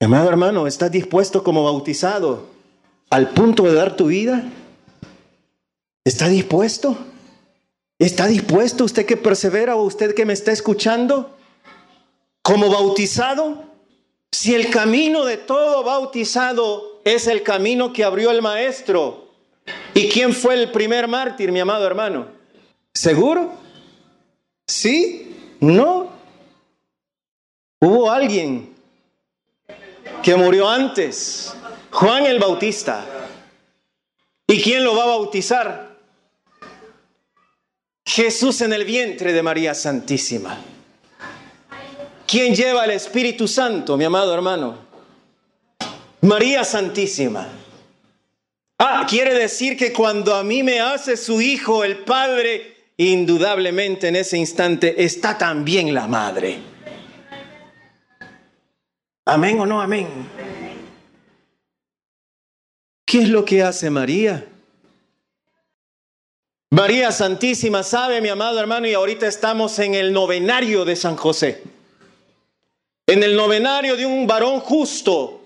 Amado 0.00 0.28
hermano, 0.28 0.66
¿estás 0.66 0.90
dispuesto 0.90 1.42
como 1.42 1.64
bautizado 1.64 2.46
al 3.10 3.30
punto 3.30 3.62
de 3.62 3.74
dar 3.74 3.96
tu 3.96 4.06
vida? 4.06 4.44
¿Está 6.04 6.28
dispuesto? 6.28 6.96
¿Está 7.98 8.26
dispuesto 8.26 8.84
usted 8.84 9.06
que 9.06 9.16
persevera 9.16 9.76
o 9.76 9.84
usted 9.84 10.14
que 10.14 10.26
me 10.26 10.32
está 10.32 10.52
escuchando? 10.52 11.34
como 12.44 12.68
bautizado, 12.68 13.64
si 14.30 14.54
el 14.54 14.68
camino 14.68 15.24
de 15.24 15.38
todo 15.38 15.82
bautizado 15.82 17.00
es 17.02 17.26
el 17.26 17.42
camino 17.42 17.94
que 17.94 18.04
abrió 18.04 18.30
el 18.30 18.42
maestro, 18.42 19.23
¿y 19.94 20.08
quién 20.08 20.32
fue 20.32 20.54
el 20.54 20.70
primer 20.70 21.08
mártir, 21.08 21.52
mi 21.52 21.60
amado 21.60 21.86
hermano? 21.86 22.26
¿Seguro? 22.92 23.52
¿Sí? 24.66 25.36
¿No? 25.60 26.10
Hubo 27.80 28.10
alguien 28.10 28.74
que 30.22 30.36
murió 30.36 30.68
antes, 30.68 31.54
Juan 31.90 32.26
el 32.26 32.38
Bautista. 32.38 33.04
¿Y 34.46 34.62
quién 34.62 34.84
lo 34.84 34.96
va 34.96 35.04
a 35.04 35.06
bautizar? 35.06 35.96
Jesús 38.06 38.60
en 38.60 38.72
el 38.72 38.84
vientre 38.84 39.32
de 39.32 39.42
María 39.42 39.74
Santísima. 39.74 40.58
¿Quién 42.26 42.54
lleva 42.54 42.84
el 42.84 42.92
Espíritu 42.92 43.48
Santo, 43.48 43.96
mi 43.96 44.04
amado 44.04 44.34
hermano? 44.34 44.78
María 46.20 46.64
Santísima. 46.64 47.46
Ah, 48.78 49.06
quiere 49.08 49.34
decir 49.34 49.76
que 49.76 49.92
cuando 49.92 50.34
a 50.34 50.42
mí 50.42 50.62
me 50.62 50.80
hace 50.80 51.16
su 51.16 51.40
hijo 51.40 51.84
el 51.84 51.98
Padre, 51.98 52.76
indudablemente 52.96 54.08
en 54.08 54.16
ese 54.16 54.36
instante 54.36 55.04
está 55.04 55.38
también 55.38 55.94
la 55.94 56.06
Madre. 56.08 56.58
Amén 59.26 59.60
o 59.60 59.66
no 59.66 59.80
amén. 59.80 60.08
¿Qué 63.06 63.22
es 63.22 63.28
lo 63.28 63.44
que 63.44 63.62
hace 63.62 63.90
María? 63.90 64.46
María 66.70 67.12
Santísima 67.12 67.84
sabe, 67.84 68.20
mi 68.20 68.28
amado 68.28 68.58
hermano, 68.58 68.88
y 68.88 68.94
ahorita 68.94 69.28
estamos 69.28 69.78
en 69.78 69.94
el 69.94 70.12
novenario 70.12 70.84
de 70.84 70.96
San 70.96 71.14
José. 71.14 71.62
En 73.06 73.22
el 73.22 73.36
novenario 73.36 73.96
de 73.96 74.04
un 74.04 74.26
varón 74.26 74.58
justo, 74.58 75.42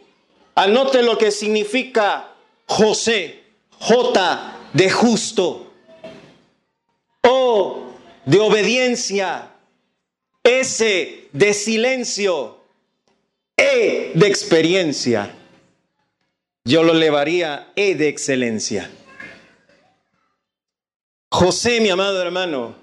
anote 0.55 1.03
lo 1.03 1.19
que 1.19 1.31
significa 1.31 2.28
José, 2.69 3.43
J 3.81 4.55
de 4.75 4.91
justo, 4.91 5.73
O 7.23 7.93
de 8.25 8.39
obediencia, 8.39 9.51
S 10.45 11.29
de 11.33 11.55
silencio, 11.55 12.59
E 13.57 14.13
de 14.15 14.27
experiencia. 14.27 15.35
Yo 16.65 16.83
lo 16.83 16.93
elevaría 16.93 17.73
E 17.75 17.95
de 17.95 18.09
excelencia. 18.09 18.91
José, 21.31 21.81
mi 21.81 21.89
amado 21.89 22.21
hermano, 22.21 22.77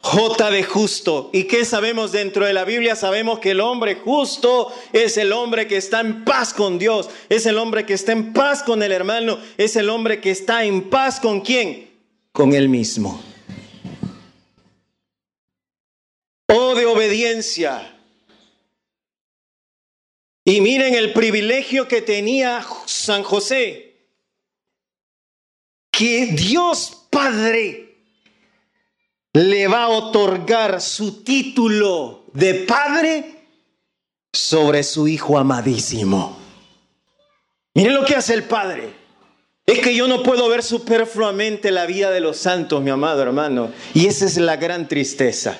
J 0.00 0.50
de 0.50 0.62
justo. 0.62 1.28
¿Y 1.32 1.44
qué 1.44 1.64
sabemos 1.64 2.12
dentro 2.12 2.46
de 2.46 2.52
la 2.52 2.64
Biblia? 2.64 2.94
Sabemos 2.94 3.40
que 3.40 3.50
el 3.50 3.60
hombre 3.60 3.96
justo 3.96 4.72
es 4.92 5.16
el 5.16 5.32
hombre 5.32 5.66
que 5.66 5.76
está 5.76 6.00
en 6.00 6.24
paz 6.24 6.54
con 6.54 6.78
Dios, 6.78 7.10
es 7.28 7.46
el 7.46 7.58
hombre 7.58 7.84
que 7.84 7.94
está 7.94 8.12
en 8.12 8.32
paz 8.32 8.62
con 8.62 8.82
el 8.82 8.92
hermano, 8.92 9.38
es 9.56 9.76
el 9.76 9.90
hombre 9.90 10.20
que 10.20 10.30
está 10.30 10.64
en 10.64 10.88
paz 10.88 11.20
con 11.20 11.40
quién? 11.40 11.90
Con 12.32 12.54
él 12.54 12.68
mismo. 12.68 13.20
Oh 16.46 16.74
de 16.74 16.86
obediencia. 16.86 17.94
Y 20.44 20.62
miren 20.62 20.94
el 20.94 21.12
privilegio 21.12 21.88
que 21.88 22.00
tenía 22.00 22.64
San 22.86 23.22
José, 23.22 23.96
que 25.90 26.26
Dios 26.28 27.06
Padre 27.10 27.87
le 29.32 29.68
va 29.68 29.84
a 29.84 29.88
otorgar 29.88 30.80
su 30.80 31.22
título 31.22 32.24
de 32.32 32.54
padre 32.54 33.46
sobre 34.32 34.82
su 34.82 35.08
hijo 35.08 35.38
amadísimo. 35.38 36.38
Miren 37.74 37.94
lo 37.94 38.04
que 38.04 38.16
hace 38.16 38.34
el 38.34 38.44
padre. 38.44 38.92
Es 39.66 39.80
que 39.80 39.94
yo 39.94 40.08
no 40.08 40.22
puedo 40.22 40.48
ver 40.48 40.62
superfluamente 40.62 41.70
la 41.70 41.84
vida 41.84 42.10
de 42.10 42.20
los 42.20 42.38
santos, 42.38 42.82
mi 42.82 42.90
amado 42.90 43.22
hermano. 43.22 43.70
Y 43.92 44.06
esa 44.06 44.24
es 44.24 44.38
la 44.38 44.56
gran 44.56 44.88
tristeza. 44.88 45.58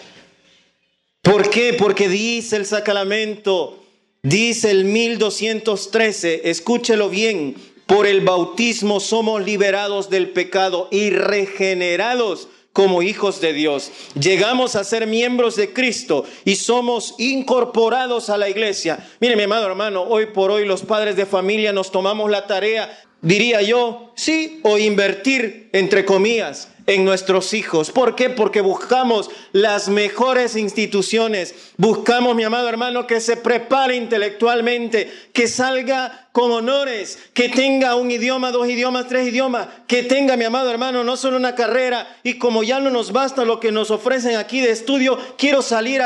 ¿Por 1.21 1.51
qué? 1.51 1.75
Porque 1.75 2.09
dice 2.09 2.57
el 2.57 2.65
sacramento, 2.65 3.85
dice 4.23 4.71
el 4.71 4.87
1213, 4.87 6.49
escúchelo 6.49 7.11
bien, 7.11 7.55
por 7.87 8.07
el 8.07 8.23
bautismo 8.23 8.99
somos 8.99 9.45
liberados 9.45 10.09
del 10.09 10.31
pecado 10.31 10.89
y 10.91 11.11
regenerados 11.11 12.49
como 12.79 13.03
hijos 13.03 13.41
de 13.41 13.53
Dios. 13.53 13.91
Llegamos 14.15 14.77
a 14.77 14.85
ser 14.85 15.09
miembros 15.09 15.57
de 15.57 15.73
Cristo 15.73 16.25
y 16.45 16.55
somos 16.55 17.17
incorporados 17.19 18.31
a 18.31 18.39
la 18.39 18.49
iglesia. 18.49 19.05
Mire, 19.19 19.35
mi 19.35 19.43
amado 19.43 19.67
hermano, 19.67 20.05
hoy 20.05 20.27
por 20.27 20.53
hoy 20.53 20.65
los 20.65 20.83
padres 20.83 21.17
de 21.17 21.27
familia 21.27 21.73
nos 21.73 21.91
tomamos 21.91 22.31
la 22.31 22.47
tarea, 22.47 22.97
diría 23.21 23.63
yo, 23.63 24.13
sí, 24.15 24.61
o 24.63 24.79
invertir, 24.79 25.71
entre 25.73 26.05
comillas, 26.05 26.71
en 26.89 27.05
nuestros 27.05 27.53
hijos. 27.53 27.91
¿Por 27.91 28.17
qué? 28.17 28.31
Porque 28.31 28.63
buscamos 28.63 29.31
las 29.53 29.91
mejores 29.91 30.57
instituciones. 30.57 31.55
Buscamos, 31.77 32.35
mi 32.35 32.45
amado 32.45 32.67
hermano, 32.67 33.07
que 33.07 33.21
se 33.21 33.37
prepare 33.37 33.95
intelectualmente, 33.95 35.13
que 35.35 35.49
salga 35.49 36.31
con 36.33 36.51
honores, 36.51 37.19
que 37.35 37.51
tenga 37.51 37.95
un 37.95 38.11
idioma, 38.11 38.53
dos 38.53 38.67
idiomas, 38.69 39.07
tres 39.07 39.29
idiomas, 39.29 39.69
que 39.87 40.03
tenga, 40.03 40.39
mi 40.39 40.47
amado 40.47 40.71
hermano, 40.71 41.05
no 41.05 41.19
solo 41.19 41.37
una 41.37 41.55
carrera. 41.55 42.09
Y 42.23 42.39
como 42.39 42.63
ya 42.63 42.81
no 42.81 42.89
nos 42.89 43.13
basta 43.13 43.45
lo 43.45 43.61
que 43.61 43.71
nos 43.71 43.91
ofrecen 43.91 44.37
aquí 44.37 44.63
de 44.63 44.71
estudio, 44.71 45.19
quiero 45.37 45.61
salir 45.61 46.01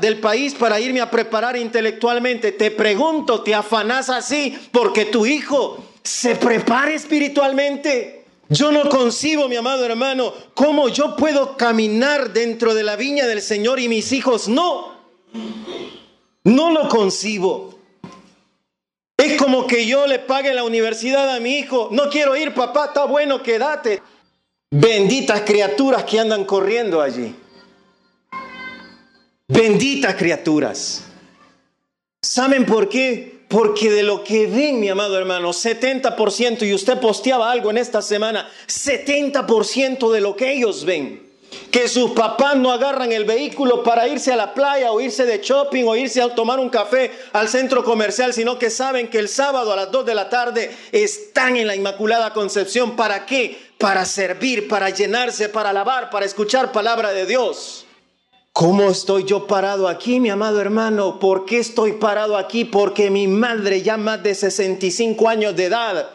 del 0.00 0.18
país 0.18 0.54
para 0.54 0.80
irme 0.80 1.00
a 1.00 1.12
preparar 1.12 1.56
intelectualmente. 1.56 2.50
Te 2.50 2.72
pregunto, 2.72 3.42
¿te 3.42 3.54
afanas 3.54 4.10
así 4.10 4.58
porque 4.72 5.04
tu 5.04 5.26
hijo 5.26 5.84
se 6.02 6.34
prepare 6.34 6.94
espiritualmente? 6.94 8.23
Yo 8.48 8.70
no 8.70 8.88
concibo, 8.88 9.48
mi 9.48 9.56
amado 9.56 9.84
hermano, 9.84 10.32
cómo 10.54 10.88
yo 10.88 11.16
puedo 11.16 11.56
caminar 11.56 12.32
dentro 12.32 12.74
de 12.74 12.82
la 12.82 12.96
viña 12.96 13.26
del 13.26 13.40
Señor 13.40 13.80
y 13.80 13.88
mis 13.88 14.12
hijos 14.12 14.48
no. 14.48 14.94
No 16.44 16.70
lo 16.70 16.88
concibo. 16.88 17.78
Es 19.16 19.40
como 19.40 19.66
que 19.66 19.86
yo 19.86 20.06
le 20.06 20.18
pague 20.18 20.52
la 20.52 20.64
universidad 20.64 21.34
a 21.34 21.40
mi 21.40 21.58
hijo. 21.58 21.88
No 21.90 22.10
quiero 22.10 22.36
ir, 22.36 22.52
papá, 22.52 22.86
está 22.86 23.06
bueno, 23.06 23.42
quédate. 23.42 24.02
Benditas 24.70 25.42
criaturas 25.42 26.04
que 26.04 26.20
andan 26.20 26.44
corriendo 26.44 27.00
allí. 27.00 27.34
Benditas 29.48 30.14
criaturas. 30.16 31.04
¿Saben 32.20 32.66
por 32.66 32.88
qué? 32.88 33.33
Porque 33.54 33.88
de 33.88 34.02
lo 34.02 34.24
que 34.24 34.48
ven, 34.48 34.80
mi 34.80 34.88
amado 34.88 35.16
hermano, 35.16 35.50
70%, 35.50 36.66
y 36.66 36.74
usted 36.74 36.98
posteaba 36.98 37.52
algo 37.52 37.70
en 37.70 37.78
esta 37.78 38.02
semana, 38.02 38.50
70% 38.66 40.10
de 40.10 40.20
lo 40.20 40.34
que 40.34 40.54
ellos 40.54 40.84
ven, 40.84 41.22
que 41.70 41.86
sus 41.86 42.10
papás 42.10 42.56
no 42.56 42.72
agarran 42.72 43.12
el 43.12 43.24
vehículo 43.24 43.84
para 43.84 44.08
irse 44.08 44.32
a 44.32 44.36
la 44.36 44.54
playa 44.54 44.90
o 44.90 45.00
irse 45.00 45.24
de 45.24 45.38
shopping 45.38 45.84
o 45.84 45.94
irse 45.94 46.20
a 46.20 46.34
tomar 46.34 46.58
un 46.58 46.68
café 46.68 47.12
al 47.32 47.48
centro 47.48 47.84
comercial, 47.84 48.32
sino 48.32 48.58
que 48.58 48.70
saben 48.70 49.06
que 49.06 49.20
el 49.20 49.28
sábado 49.28 49.72
a 49.72 49.76
las 49.76 49.92
2 49.92 50.04
de 50.04 50.14
la 50.16 50.28
tarde 50.28 50.76
están 50.90 51.56
en 51.56 51.68
la 51.68 51.76
Inmaculada 51.76 52.32
Concepción. 52.32 52.96
¿Para 52.96 53.24
qué? 53.24 53.56
Para 53.78 54.04
servir, 54.04 54.66
para 54.66 54.90
llenarse, 54.90 55.48
para 55.48 55.70
alabar, 55.70 56.10
para 56.10 56.26
escuchar 56.26 56.72
palabra 56.72 57.12
de 57.12 57.24
Dios. 57.24 57.83
¿Cómo 58.54 58.88
estoy 58.88 59.24
yo 59.24 59.48
parado 59.48 59.88
aquí, 59.88 60.20
mi 60.20 60.30
amado 60.30 60.60
hermano? 60.60 61.18
¿Por 61.18 61.44
qué 61.44 61.58
estoy 61.58 61.94
parado 61.94 62.36
aquí? 62.36 62.64
Porque 62.64 63.10
mi 63.10 63.26
madre, 63.26 63.82
ya 63.82 63.96
más 63.96 64.22
de 64.22 64.32
65 64.32 65.28
años 65.28 65.56
de 65.56 65.64
edad, 65.64 66.10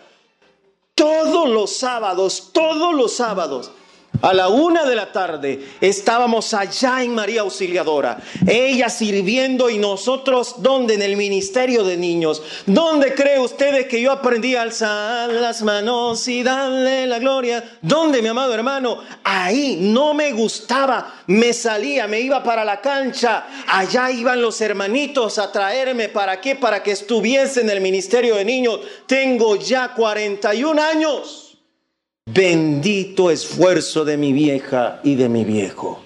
todos 0.95 1.49
los 1.49 1.75
sábados, 1.75 2.52
todos 2.54 2.95
los 2.95 3.12
sábados, 3.12 3.71
A 4.22 4.34
la 4.34 4.50
una 4.50 4.84
de 4.84 4.95
la 4.95 5.13
tarde 5.13 5.65
estábamos 5.80 6.54
allá 6.54 7.04
en 7.04 7.15
María 7.15 7.41
Auxiliadora, 7.41 8.19
ella 8.45 8.89
sirviendo 8.89 9.69
y 9.69 9.78
nosotros, 9.78 10.56
¿dónde? 10.58 10.95
En 10.95 11.02
el 11.02 11.15
ministerio 11.15 11.86
de 11.86 11.95
niños. 11.95 12.41
¿Dónde 12.65 13.13
cree 13.13 13.39
ustedes 13.39 13.88
que 13.88 14.02
yo 14.02 14.12
aprendí 14.12 14.56
a 14.56 14.63
alzar 14.63 15.30
las 15.30 15.62
manos 15.62 16.28
y 16.28 16.43
darle 16.43 17.08
la 17.08 17.19
gloria? 17.19 17.78
¿Dónde, 17.82 18.22
mi 18.22 18.28
amado 18.28 18.54
hermano? 18.54 19.00
Ahí 19.24 19.78
no 19.80 20.13
me 20.13 20.34
gustaba, 20.34 21.22
me 21.28 21.54
salía, 21.54 22.06
me 22.08 22.19
iba 22.19 22.43
para 22.43 22.65
la 22.65 22.82
cancha. 22.82 23.45
Allá 23.67 24.12
iban 24.12 24.41
los 24.41 24.60
hermanitos 24.60 25.39
a 25.39 25.50
traerme. 25.50 26.10
¿Para 26.10 26.41
qué? 26.41 26.58
Para 26.58 26.84
que 26.84 26.91
estuviese 26.91 27.62
en 27.62 27.69
el 27.69 27.80
ministerio 27.80 28.36
de 28.36 28.43
niños. 28.43 28.82
Tengo 29.06 29.56
ya 29.56 29.93
41 29.93 30.82
años. 30.82 31.49
Bendito 32.32 33.32
esfuerzo 33.32 34.06
de 34.06 34.15
mi 34.18 34.34
vieja 34.34 35.00
y 35.04 35.15
de 35.15 35.30
mi 35.30 35.44
viejo. 35.44 36.04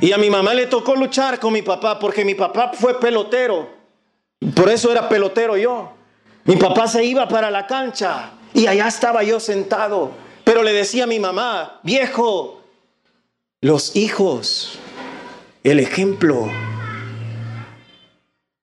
Y 0.00 0.12
a 0.12 0.18
mi 0.18 0.30
mamá 0.30 0.54
le 0.54 0.66
tocó 0.66 0.94
luchar 0.94 1.40
con 1.40 1.52
mi 1.52 1.62
papá 1.62 1.98
porque 1.98 2.24
mi 2.24 2.34
papá 2.34 2.72
fue 2.74 2.98
pelotero. 3.00 3.68
Por 4.54 4.68
eso 4.68 4.92
era 4.92 5.08
pelotero 5.08 5.56
yo. 5.56 5.92
Mi 6.44 6.56
papá 6.56 6.86
se 6.86 7.04
iba 7.04 7.26
para 7.26 7.50
la 7.50 7.66
cancha 7.66 8.30
y 8.54 8.66
allá 8.66 8.86
estaba 8.88 9.22
yo 9.22 9.40
sentado. 9.40 10.12
Pero 10.44 10.62
le 10.62 10.72
decía 10.72 11.04
a 11.04 11.08
mi 11.08 11.18
mamá, 11.18 11.80
viejo, 11.82 12.62
los 13.60 13.96
hijos, 13.96 14.78
el 15.64 15.80
ejemplo, 15.80 16.48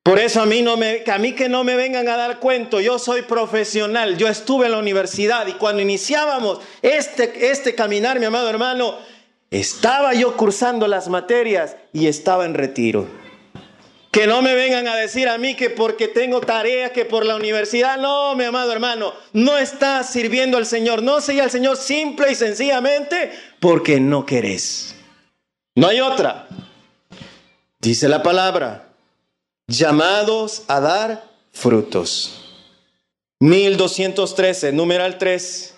por 0.03 0.17
eso 0.17 0.41
a 0.41 0.45
mí, 0.45 0.61
no 0.61 0.77
me, 0.77 1.03
a 1.05 1.17
mí 1.17 1.33
que 1.33 1.49
no 1.49 1.63
me 1.63 1.75
vengan 1.75 2.07
a 2.07 2.17
dar 2.17 2.39
cuento, 2.39 2.79
yo 2.79 2.99
soy 2.99 3.21
profesional, 3.23 4.17
yo 4.17 4.27
estuve 4.27 4.65
en 4.65 4.71
la 4.71 4.79
universidad 4.79 5.45
y 5.47 5.53
cuando 5.53 5.81
iniciábamos 5.81 6.59
este, 6.81 7.51
este 7.51 7.75
caminar, 7.75 8.19
mi 8.19 8.25
amado 8.25 8.49
hermano, 8.49 8.97
estaba 9.51 10.13
yo 10.13 10.37
cursando 10.37 10.87
las 10.87 11.09
materias 11.09 11.75
y 11.91 12.07
estaba 12.07 12.45
en 12.45 12.53
retiro. 12.53 13.07
Que 14.11 14.25
no 14.25 14.41
me 14.41 14.55
vengan 14.55 14.87
a 14.87 14.95
decir 14.95 15.29
a 15.29 15.37
mí 15.37 15.53
que 15.55 15.69
porque 15.69 16.07
tengo 16.07 16.41
tareas, 16.41 16.91
que 16.91 17.05
por 17.05 17.25
la 17.25 17.35
universidad, 17.35 17.99
no, 17.99 18.35
mi 18.35 18.45
amado 18.45 18.71
hermano, 18.71 19.13
no 19.33 19.57
estás 19.57 20.09
sirviendo 20.09 20.57
al 20.57 20.65
Señor, 20.65 21.03
no 21.03 21.21
sigue 21.21 21.41
al 21.41 21.51
Señor 21.51 21.77
simple 21.77 22.31
y 22.31 22.35
sencillamente 22.35 23.31
porque 23.59 23.99
no 23.99 24.25
querés. 24.25 24.95
No 25.75 25.87
hay 25.87 26.01
otra. 26.01 26.47
Dice 27.79 28.09
la 28.09 28.23
palabra, 28.23 28.88
llamados 29.69 30.63
a 30.67 30.79
dar 30.79 31.29
frutos. 31.51 32.43
1213, 33.39 34.73
numeral 34.73 35.17
3. 35.17 35.75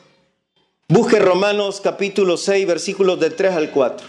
Busque 0.88 1.19
Romanos 1.19 1.82
capítulo 1.82 2.38
6, 2.38 2.65
versículos 2.65 3.19
del 3.19 3.36
3 3.36 3.54
al 3.54 3.71
4. 3.71 4.08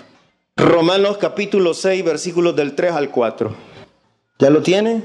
Romanos 0.56 1.18
capítulo 1.18 1.74
6, 1.74 2.04
versículos 2.04 2.56
del 2.56 2.74
3 2.74 2.92
al 2.92 3.10
4. 3.10 3.54
¿Ya 4.38 4.50
lo 4.50 4.62
tiene? 4.62 5.02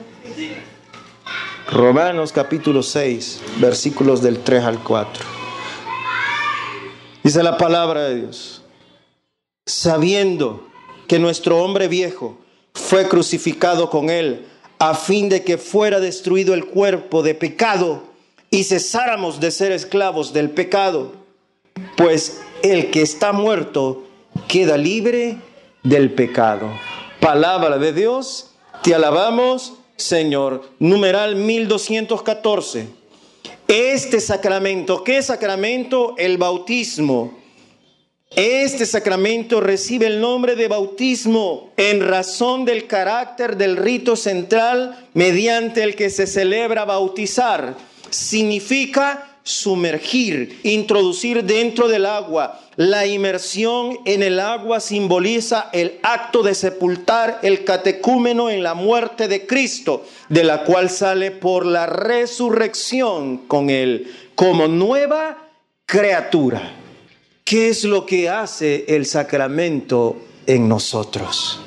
Romanos 1.71 2.31
capítulo 2.31 2.83
6, 2.83 3.41
versículos 3.59 4.21
del 4.21 4.39
3 4.39 4.63
al 4.63 4.83
4. 4.83 5.25
Dice 7.23 7.43
la 7.43 7.57
palabra 7.57 8.03
de 8.03 8.21
Dios. 8.21 8.61
Sabiendo 9.65 10.67
que 11.07 11.19
nuestro 11.19 11.57
hombre 11.57 11.87
viejo 11.87 12.37
fue 12.73 13.07
crucificado 13.07 13.89
con 13.89 14.09
él 14.09 14.45
a 14.79 14.93
fin 14.93 15.29
de 15.29 15.43
que 15.43 15.57
fuera 15.57 15.99
destruido 15.99 16.53
el 16.53 16.65
cuerpo 16.65 17.23
de 17.23 17.35
pecado 17.35 18.03
y 18.49 18.63
cesáramos 18.63 19.39
de 19.39 19.51
ser 19.51 19.71
esclavos 19.71 20.33
del 20.33 20.49
pecado, 20.51 21.13
pues 21.95 22.41
el 22.63 22.91
que 22.91 23.01
está 23.01 23.33
muerto 23.33 24.03
queda 24.47 24.77
libre 24.77 25.37
del 25.83 26.13
pecado. 26.13 26.71
Palabra 27.19 27.77
de 27.77 27.93
Dios, 27.93 28.51
te 28.83 28.93
alabamos, 28.93 29.73
Señor. 29.95 30.69
Numeral 30.79 31.35
1214. 31.35 32.87
Este 33.67 34.21
sacramento, 34.21 35.03
¿qué 35.03 35.21
sacramento? 35.21 36.15
El 36.17 36.37
bautismo 36.37 37.36
este 38.35 38.85
sacramento 38.85 39.61
recibe 39.61 40.07
el 40.07 40.19
nombre 40.21 40.55
de 40.55 40.67
bautismo 40.67 41.71
en 41.77 42.07
razón 42.07 42.65
del 42.65 42.85
carácter 42.85 43.57
del 43.57 43.77
rito 43.77 44.15
central 44.15 45.07
mediante 45.13 45.81
el 45.81 45.95
que 45.95 46.09
se 46.09 46.27
celebra 46.27 46.85
bautizar. 46.85 47.75
Significa 48.09 49.39
sumergir, 49.43 50.59
introducir 50.63 51.45
dentro 51.45 51.87
del 51.87 52.05
agua. 52.05 52.59
La 52.75 53.07
inmersión 53.07 53.97
en 54.05 54.21
el 54.21 54.41
agua 54.41 54.81
simboliza 54.81 55.69
el 55.71 55.97
acto 56.03 56.43
de 56.43 56.53
sepultar 56.53 57.39
el 57.43 57.63
catecúmeno 57.63 58.49
en 58.49 58.61
la 58.61 58.73
muerte 58.73 59.29
de 59.29 59.47
Cristo, 59.47 60.05
de 60.27 60.43
la 60.43 60.63
cual 60.63 60.89
sale 60.89 61.31
por 61.31 61.65
la 61.65 61.85
resurrección 61.85 63.37
con 63.47 63.69
él 63.69 64.13
como 64.35 64.67
nueva 64.67 65.49
criatura. 65.85 66.76
¿Qué 67.47 67.69
es 67.69 67.85
lo 67.85 68.05
que 68.05 68.27
hace 68.27 68.83
el 68.89 69.05
sacramento 69.05 70.17
en 70.45 70.67
nosotros? 70.67 71.61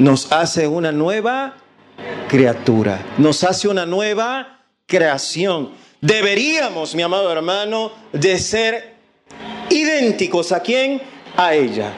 Nos 0.00 0.32
hace 0.32 0.66
una 0.66 0.90
nueva 0.90 1.56
criatura, 2.28 3.14
nos 3.18 3.44
hace 3.44 3.68
una 3.68 3.86
nueva 3.86 4.64
creación. 4.86 5.70
Deberíamos, 6.00 6.96
mi 6.96 7.02
amado 7.02 7.30
hermano, 7.30 7.92
de 8.12 8.40
ser 8.40 8.94
idénticos 9.70 10.50
a 10.50 10.58
quién? 10.58 11.00
A 11.36 11.54
ella. 11.54 11.92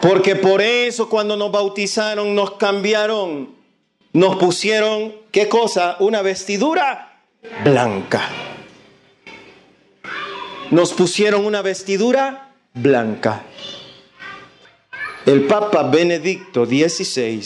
Porque 0.00 0.36
por 0.36 0.62
eso 0.62 1.08
cuando 1.08 1.36
nos 1.36 1.50
bautizaron, 1.50 2.32
nos 2.32 2.52
cambiaron, 2.52 3.56
nos 4.12 4.36
pusieron, 4.36 5.16
¿qué 5.32 5.48
cosa? 5.48 5.96
Una 5.98 6.22
vestidura 6.22 7.24
blanca 7.64 8.30
nos 10.70 10.92
pusieron 10.92 11.46
una 11.46 11.62
vestidura 11.62 12.52
blanca. 12.74 13.42
El 15.24 15.46
Papa 15.46 15.82
Benedicto 15.82 16.64
XVI, 16.64 17.42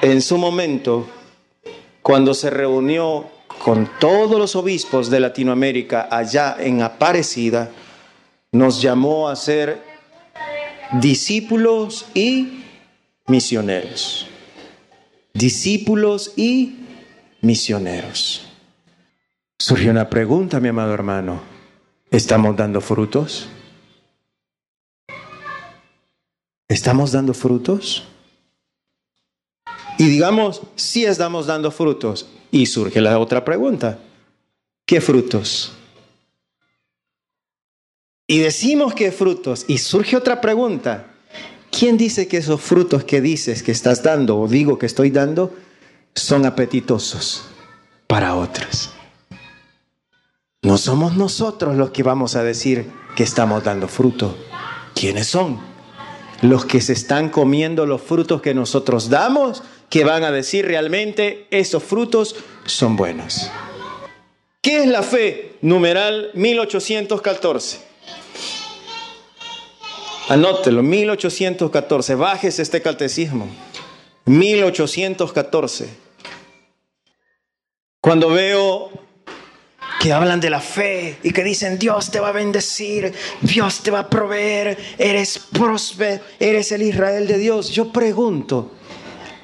en 0.00 0.22
su 0.22 0.36
momento, 0.38 1.08
cuando 2.00 2.34
se 2.34 2.50
reunió 2.50 3.26
con 3.62 3.88
todos 4.00 4.38
los 4.38 4.56
obispos 4.56 5.10
de 5.10 5.20
Latinoamérica 5.20 6.08
allá 6.10 6.56
en 6.58 6.82
Aparecida, 6.82 7.70
nos 8.50 8.82
llamó 8.82 9.28
a 9.28 9.36
ser 9.36 9.80
discípulos 11.00 12.06
y 12.14 12.64
misioneros. 13.26 14.26
Discípulos 15.32 16.32
y 16.36 16.80
misioneros. 17.40 18.51
Surgió 19.62 19.92
una 19.92 20.10
pregunta, 20.10 20.58
mi 20.58 20.70
amado 20.70 20.92
hermano. 20.92 21.40
¿Estamos 22.10 22.56
dando 22.56 22.80
frutos? 22.80 23.46
¿Estamos 26.66 27.12
dando 27.12 27.32
frutos? 27.32 28.02
Y 29.98 30.08
digamos, 30.08 30.62
sí 30.74 31.04
estamos 31.04 31.46
dando 31.46 31.70
frutos. 31.70 32.28
Y 32.50 32.66
surge 32.66 33.00
la 33.00 33.16
otra 33.20 33.44
pregunta. 33.44 34.00
¿Qué 34.84 35.00
frutos? 35.00 35.70
Y 38.26 38.40
decimos 38.40 38.94
que 38.94 39.12
frutos. 39.12 39.64
Y 39.68 39.78
surge 39.78 40.16
otra 40.16 40.40
pregunta. 40.40 41.06
¿Quién 41.70 41.96
dice 41.96 42.26
que 42.26 42.38
esos 42.38 42.60
frutos 42.60 43.04
que 43.04 43.20
dices 43.20 43.62
que 43.62 43.70
estás 43.70 44.02
dando 44.02 44.40
o 44.40 44.48
digo 44.48 44.76
que 44.76 44.86
estoy 44.86 45.10
dando 45.10 45.54
son 46.16 46.46
apetitosos 46.46 47.44
para 48.08 48.34
otros? 48.34 48.92
No 50.64 50.78
somos 50.78 51.16
nosotros 51.16 51.76
los 51.76 51.90
que 51.90 52.04
vamos 52.04 52.36
a 52.36 52.44
decir 52.44 52.88
que 53.16 53.24
estamos 53.24 53.64
dando 53.64 53.88
fruto. 53.88 54.36
¿Quiénes 54.94 55.26
son? 55.26 55.58
Los 56.40 56.66
que 56.66 56.80
se 56.80 56.92
están 56.92 57.30
comiendo 57.30 57.84
los 57.84 58.00
frutos 58.00 58.40
que 58.40 58.54
nosotros 58.54 59.10
damos, 59.10 59.64
que 59.90 60.04
van 60.04 60.22
a 60.22 60.30
decir 60.30 60.64
realmente 60.64 61.48
esos 61.50 61.82
frutos 61.82 62.36
son 62.64 62.94
buenos. 62.94 63.50
¿Qué 64.60 64.82
es 64.82 64.86
la 64.86 65.02
fe? 65.02 65.56
Numeral 65.62 66.30
1814. 66.34 67.80
Anótelo, 70.28 70.84
1814. 70.84 72.14
Bajes 72.14 72.60
este 72.60 72.80
catecismo. 72.80 73.48
1814. 74.26 75.88
Cuando 78.00 78.30
veo 78.30 79.01
que 80.02 80.12
hablan 80.12 80.40
de 80.40 80.50
la 80.50 80.58
fe 80.58 81.18
y 81.22 81.30
que 81.30 81.44
dicen 81.44 81.78
Dios 81.78 82.10
te 82.10 82.18
va 82.18 82.30
a 82.30 82.32
bendecir, 82.32 83.14
Dios 83.40 83.84
te 83.84 83.92
va 83.92 84.00
a 84.00 84.10
proveer, 84.10 84.76
eres 84.98 85.38
próspero, 85.38 86.20
eres 86.40 86.72
el 86.72 86.82
Israel 86.82 87.28
de 87.28 87.38
Dios. 87.38 87.70
Yo 87.70 87.92
pregunto, 87.92 88.72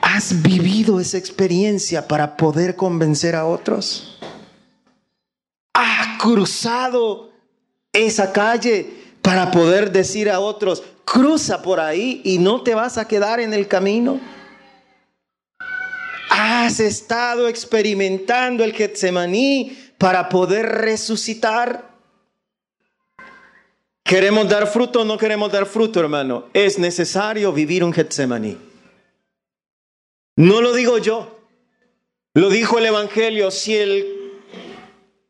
¿has 0.00 0.42
vivido 0.42 0.98
esa 0.98 1.16
experiencia 1.16 2.08
para 2.08 2.36
poder 2.36 2.74
convencer 2.74 3.36
a 3.36 3.46
otros? 3.46 4.18
¿Has 5.74 6.20
cruzado 6.20 7.30
esa 7.92 8.32
calle 8.32 8.90
para 9.22 9.52
poder 9.52 9.92
decir 9.92 10.28
a 10.28 10.40
otros, 10.40 10.82
cruza 11.04 11.62
por 11.62 11.78
ahí 11.78 12.20
y 12.24 12.38
no 12.38 12.62
te 12.62 12.74
vas 12.74 12.98
a 12.98 13.06
quedar 13.06 13.38
en 13.38 13.54
el 13.54 13.68
camino. 13.68 14.20
Has 16.30 16.80
estado 16.80 17.46
experimentando 17.46 18.64
el 18.64 18.72
Getsemaní 18.72 19.87
para 19.98 20.28
poder 20.28 20.66
resucitar. 20.66 21.90
¿Queremos 24.04 24.48
dar 24.48 24.66
fruto 24.68 25.02
o 25.02 25.04
no 25.04 25.18
queremos 25.18 25.52
dar 25.52 25.66
fruto, 25.66 26.00
hermano? 26.00 26.46
Es 26.54 26.78
necesario 26.78 27.52
vivir 27.52 27.84
un 27.84 27.92
Getsemaní. 27.92 28.56
No 30.36 30.62
lo 30.62 30.72
digo 30.72 30.98
yo, 30.98 31.40
lo 32.32 32.48
dijo 32.48 32.78
el 32.78 32.86
Evangelio. 32.86 33.50
Si 33.50 33.76
el 33.76 34.32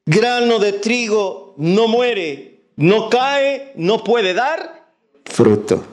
grano 0.07 0.59
de 0.59 0.75
trigo 0.75 1.55
no 1.57 1.89
muere, 1.89 2.61
no 2.77 3.09
cae, 3.09 3.73
no 3.75 4.05
puede 4.05 4.35
dar 4.35 4.93
fruto. 5.25 5.85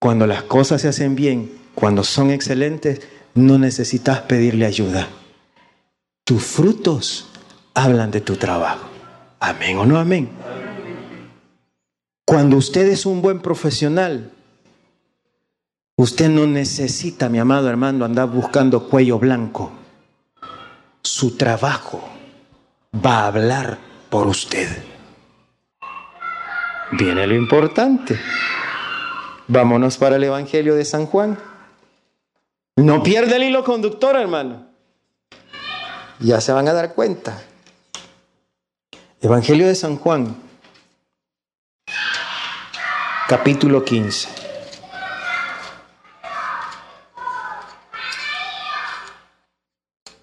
Cuando 0.00 0.26
las 0.26 0.42
cosas 0.42 0.82
se 0.82 0.88
hacen 0.88 1.14
bien, 1.14 1.52
cuando 1.74 2.02
son 2.02 2.30
excelentes, 2.30 3.00
no 3.34 3.58
necesitas 3.58 4.20
pedirle 4.22 4.66
ayuda. 4.66 5.08
Tus 6.24 6.42
frutos 6.42 7.28
hablan 7.74 8.10
de 8.10 8.20
tu 8.20 8.36
trabajo. 8.36 8.88
Amén 9.40 9.78
o 9.78 9.84
no 9.84 9.98
amén. 9.98 10.30
Cuando 12.24 12.56
usted 12.56 12.86
es 12.88 13.04
un 13.04 13.20
buen 13.20 13.40
profesional, 13.40 14.30
usted 15.96 16.30
no 16.30 16.46
necesita, 16.46 17.28
mi 17.28 17.38
amado 17.38 17.68
hermano, 17.68 18.04
andar 18.04 18.28
buscando 18.28 18.88
cuello 18.88 19.18
blanco. 19.18 19.72
Su 21.02 21.36
trabajo 21.36 22.08
va 23.04 23.20
a 23.20 23.26
hablar 23.26 23.78
por 24.08 24.26
usted. 24.26 24.68
Viene 26.92 27.26
lo 27.26 27.34
importante. 27.34 28.18
Vámonos 29.48 29.98
para 29.98 30.16
el 30.16 30.24
Evangelio 30.24 30.74
de 30.74 30.84
San 30.84 31.06
Juan. 31.06 31.38
No 32.76 33.02
pierde 33.02 33.36
el 33.36 33.42
hilo 33.42 33.62
conductor, 33.62 34.16
hermano. 34.16 34.66
Ya 36.20 36.40
se 36.40 36.52
van 36.52 36.68
a 36.68 36.72
dar 36.72 36.94
cuenta. 36.94 37.42
Evangelio 39.24 39.66
de 39.66 39.74
San 39.74 39.96
Juan, 39.96 40.36
capítulo 43.26 43.82
15. 43.82 44.28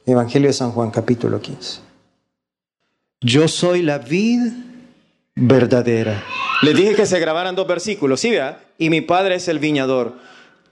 Evangelio 0.06 0.50
de 0.50 0.54
San 0.54 0.72
Juan, 0.72 0.92
capítulo 0.92 1.42
15. 1.42 1.80
Yo 3.22 3.48
soy 3.48 3.82
la 3.82 3.98
vid 3.98 4.54
verdadera. 5.34 6.24
Les 6.62 6.76
dije 6.76 6.94
que 6.94 7.08
se 7.08 7.20
grabaran 7.20 7.56
dos 7.56 7.66
versículos, 7.66 8.20
¿sí 8.20 8.30
vea? 8.30 8.64
Y 8.78 8.92
mi 8.92 9.02
padre 9.02 9.34
es 9.34 9.48
el 9.48 9.58
viñador. 9.58 10.14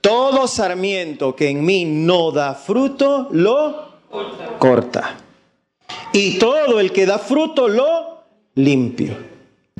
Todo 0.00 0.46
sarmiento 0.46 1.34
que 1.34 1.48
en 1.48 1.64
mí 1.64 1.84
no 1.84 2.30
da 2.30 2.54
fruto, 2.54 3.26
lo 3.32 3.96
corta. 4.60 5.16
Y 6.12 6.38
todo 6.38 6.78
el 6.78 6.92
que 6.92 7.06
da 7.06 7.18
fruto, 7.18 7.66
lo 7.66 7.99
limpio. 8.64 9.16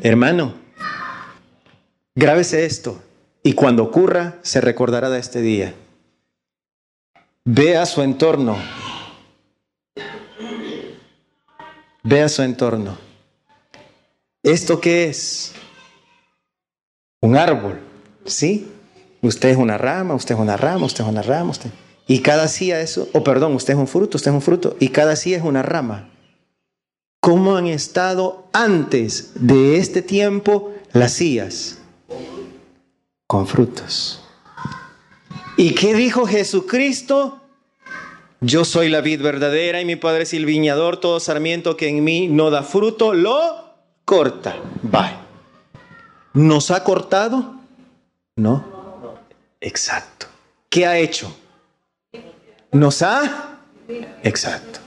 Hermano, 0.03 0.55
grábese 2.15 2.65
esto. 2.65 3.03
Y 3.43 3.55
cuando 3.55 3.85
ocurra, 3.85 4.39
se 4.43 4.61
recordará 4.61 5.09
de 5.11 5.19
este 5.19 5.41
día. 5.41 5.75
Vea 7.45 7.87
su 7.87 8.03
entorno. 8.03 8.57
Vea 12.03 12.29
su 12.29 12.43
entorno. 12.43 12.99
¿Esto 14.43 14.81
qué 14.81 15.09
es? 15.09 15.53
Un 17.23 17.37
árbol, 17.37 17.79
¿sí? 18.25 18.71
Usted 19.23 19.51
es 19.51 19.57
una 19.57 19.77
rama, 19.77 20.15
usted 20.15 20.35
es 20.35 20.41
una 20.41 20.57
rama, 20.57 20.87
usted 20.87 21.05
es 21.05 21.11
una 21.11 21.23
rama, 21.23 21.51
usted. 21.51 21.71
Y 22.07 22.21
cada 22.21 22.49
silla 22.49 22.81
es, 22.81 22.97
o 22.97 23.09
oh, 23.13 23.23
perdón, 23.23 23.55
usted 23.55 23.75
es 23.75 23.79
un 23.79 23.87
fruto, 23.87 24.17
usted 24.17 24.31
es 24.31 24.35
un 24.35 24.43
fruto, 24.43 24.77
y 24.81 24.89
cada 24.89 25.15
silla 25.17 25.37
es 25.37 25.45
una 25.45 25.63
rama. 25.63 26.09
¿Cómo 27.21 27.57
han 27.57 27.67
estado 27.67 28.49
antes 28.53 29.33
de 29.35 29.77
este 29.77 30.01
tiempo 30.01 30.75
las 30.93 31.13
sillas? 31.13 31.79
Con 33.27 33.47
frutos. 33.47 34.25
¿Y 35.59 35.75
qué 35.75 35.93
dijo 35.93 36.27
Jesucristo? 36.27 37.39
Yo 38.41 38.65
soy 38.65 38.89
la 38.89 39.03
vid 39.03 39.21
verdadera 39.21 39.83
y 39.83 39.85
mi 39.85 39.97
padre 39.97 40.23
es 40.23 40.33
el 40.33 40.47
viñador, 40.47 40.97
todo 40.97 41.21
sarmiento 41.21 41.77
que 41.77 41.89
en 41.89 42.03
mí 42.03 42.27
no 42.27 42.51
da 42.51 42.63
fruto, 42.63 43.13
lo 43.13 43.75
corta. 44.07 44.57
Va. 44.83 45.27
¿Nos 46.33 46.71
ha 46.71 46.83
cortado? 46.85 47.57
No. 48.37 48.65
Exacto. 49.61 50.27
¿Qué 50.71 50.87
ha 50.87 50.97
hecho? 50.97 51.37
Nos 52.73 53.03
ha... 53.03 53.59
Exacto. 54.23 54.81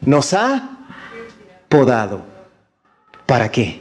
Nos 0.00 0.32
ha 0.32 0.79
podado. 1.70 2.22
¿Para 3.24 3.50
qué? 3.50 3.80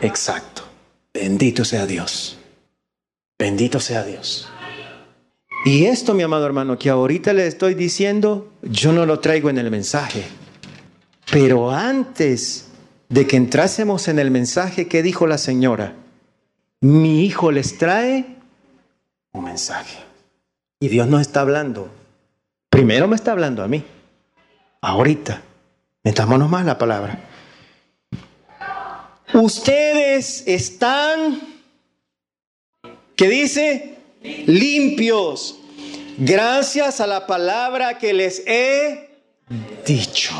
Exacto. 0.00 0.62
Bendito 1.12 1.64
sea 1.64 1.86
Dios. 1.86 2.38
Bendito 3.38 3.78
sea 3.78 4.02
Dios. 4.02 4.48
Y 5.64 5.84
esto, 5.84 6.14
mi 6.14 6.22
amado 6.22 6.44
hermano, 6.44 6.78
que 6.78 6.90
ahorita 6.90 7.32
le 7.32 7.46
estoy 7.46 7.74
diciendo, 7.74 8.52
yo 8.62 8.92
no 8.92 9.06
lo 9.06 9.20
traigo 9.20 9.50
en 9.50 9.58
el 9.58 9.70
mensaje. 9.70 10.24
Pero 11.30 11.70
antes 11.70 12.68
de 13.08 13.26
que 13.26 13.36
entrásemos 13.36 14.08
en 14.08 14.18
el 14.18 14.30
mensaje, 14.30 14.88
¿qué 14.88 15.02
dijo 15.02 15.26
la 15.26 15.38
señora? 15.38 15.94
Mi 16.80 17.24
hijo 17.24 17.52
les 17.52 17.78
trae 17.78 18.36
un 19.32 19.44
mensaje. 19.44 19.98
Y 20.80 20.88
Dios 20.88 21.08
nos 21.08 21.20
está 21.20 21.40
hablando. 21.40 21.90
Primero 22.70 23.06
me 23.06 23.16
está 23.16 23.32
hablando 23.32 23.62
a 23.62 23.68
mí. 23.68 23.84
Ahorita. 24.80 25.42
Metámonos 26.04 26.50
más 26.50 26.66
la 26.66 26.76
palabra. 26.76 27.18
Ustedes 29.32 30.44
están, 30.46 31.40
¿qué 33.16 33.28
dice? 33.28 33.96
Limpios. 34.46 35.58
Gracias 36.18 37.00
a 37.00 37.06
la 37.06 37.26
palabra 37.26 37.98
que 37.98 38.12
les 38.12 38.46
he 38.46 39.18
dicho. 39.84 40.32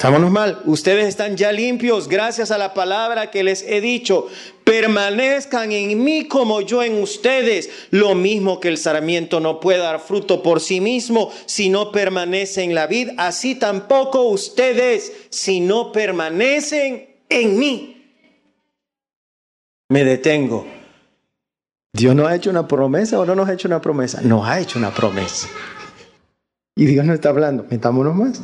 Estámonos 0.00 0.30
mal. 0.30 0.62
Ustedes 0.64 1.08
están 1.08 1.36
ya 1.36 1.52
limpios 1.52 2.08
gracias 2.08 2.50
a 2.50 2.56
la 2.56 2.72
palabra 2.72 3.30
que 3.30 3.42
les 3.42 3.60
he 3.60 3.82
dicho. 3.82 4.28
Permanezcan 4.64 5.72
en 5.72 6.02
mí 6.02 6.26
como 6.26 6.62
yo 6.62 6.82
en 6.82 7.02
ustedes. 7.02 7.68
Lo 7.90 8.14
mismo 8.14 8.60
que 8.60 8.68
el 8.68 8.78
sarmiento 8.78 9.40
no 9.40 9.60
puede 9.60 9.80
dar 9.80 10.00
fruto 10.00 10.42
por 10.42 10.62
sí 10.62 10.80
mismo 10.80 11.30
si 11.44 11.68
no 11.68 11.92
permanece 11.92 12.62
en 12.62 12.74
la 12.74 12.86
vid. 12.86 13.10
Así 13.18 13.56
tampoco 13.56 14.22
ustedes 14.22 15.12
si 15.28 15.60
no 15.60 15.92
permanecen 15.92 17.06
en 17.28 17.58
mí. 17.58 18.16
Me 19.90 20.02
detengo. 20.02 20.66
¿Dios 21.92 22.14
no 22.14 22.26
ha 22.26 22.34
hecho 22.34 22.48
una 22.48 22.66
promesa 22.66 23.20
o 23.20 23.26
no 23.26 23.34
nos 23.34 23.50
ha 23.50 23.52
hecho 23.52 23.68
una 23.68 23.82
promesa? 23.82 24.22
Nos 24.22 24.48
ha 24.48 24.60
hecho 24.60 24.78
una 24.78 24.94
promesa. 24.94 25.46
Y 26.74 26.86
Dios 26.86 27.04
no 27.04 27.12
está 27.12 27.28
hablando. 27.28 27.66
Metámonos 27.68 28.14
más. 28.14 28.40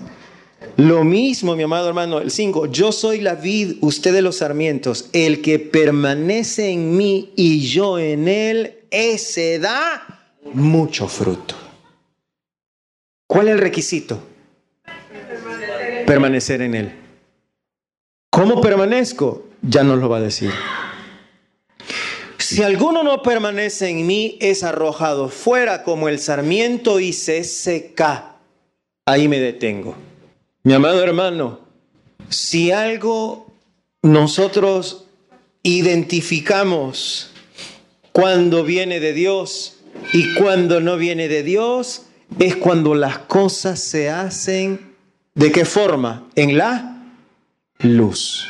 Lo 0.76 1.04
mismo, 1.04 1.56
mi 1.56 1.62
amado 1.62 1.88
hermano, 1.88 2.18
el 2.18 2.30
5, 2.30 2.66
yo 2.66 2.92
soy 2.92 3.20
la 3.20 3.34
vid, 3.34 3.76
ustedes 3.80 4.22
los 4.22 4.38
sarmientos, 4.38 5.08
el 5.12 5.42
que 5.42 5.58
permanece 5.58 6.70
en 6.70 6.96
mí 6.96 7.32
y 7.36 7.66
yo 7.66 7.98
en 7.98 8.28
él, 8.28 8.74
ese 8.90 9.58
da 9.58 10.30
mucho 10.52 11.08
fruto. 11.08 11.54
¿Cuál 13.26 13.48
es 13.48 13.54
el 13.54 13.60
requisito? 13.60 14.20
Permanecer 16.06 16.62
en 16.62 16.74
él. 16.74 16.92
¿Cómo 18.30 18.60
permanezco? 18.60 19.46
Ya 19.62 19.82
nos 19.82 19.98
lo 19.98 20.08
va 20.08 20.18
a 20.18 20.20
decir. 20.20 20.52
Si 22.38 22.62
alguno 22.62 23.02
no 23.02 23.22
permanece 23.22 23.88
en 23.88 24.06
mí, 24.06 24.38
es 24.40 24.62
arrojado 24.62 25.28
fuera 25.28 25.82
como 25.82 26.08
el 26.08 26.20
sarmiento 26.20 27.00
y 27.00 27.12
se 27.12 27.42
seca. 27.42 28.36
Ahí 29.04 29.26
me 29.26 29.40
detengo. 29.40 29.96
Mi 30.66 30.72
amado 30.72 31.00
hermano, 31.00 31.60
si 32.28 32.72
algo 32.72 33.46
nosotros 34.02 35.04
identificamos 35.62 37.30
cuando 38.10 38.64
viene 38.64 38.98
de 38.98 39.12
Dios 39.12 39.76
y 40.12 40.34
cuando 40.34 40.80
no 40.80 40.96
viene 40.96 41.28
de 41.28 41.44
Dios, 41.44 42.06
es 42.40 42.56
cuando 42.56 42.96
las 42.96 43.18
cosas 43.18 43.78
se 43.78 44.10
hacen 44.10 44.96
de 45.36 45.52
qué 45.52 45.64
forma? 45.64 46.28
En 46.34 46.58
la 46.58 47.00
luz. 47.78 48.44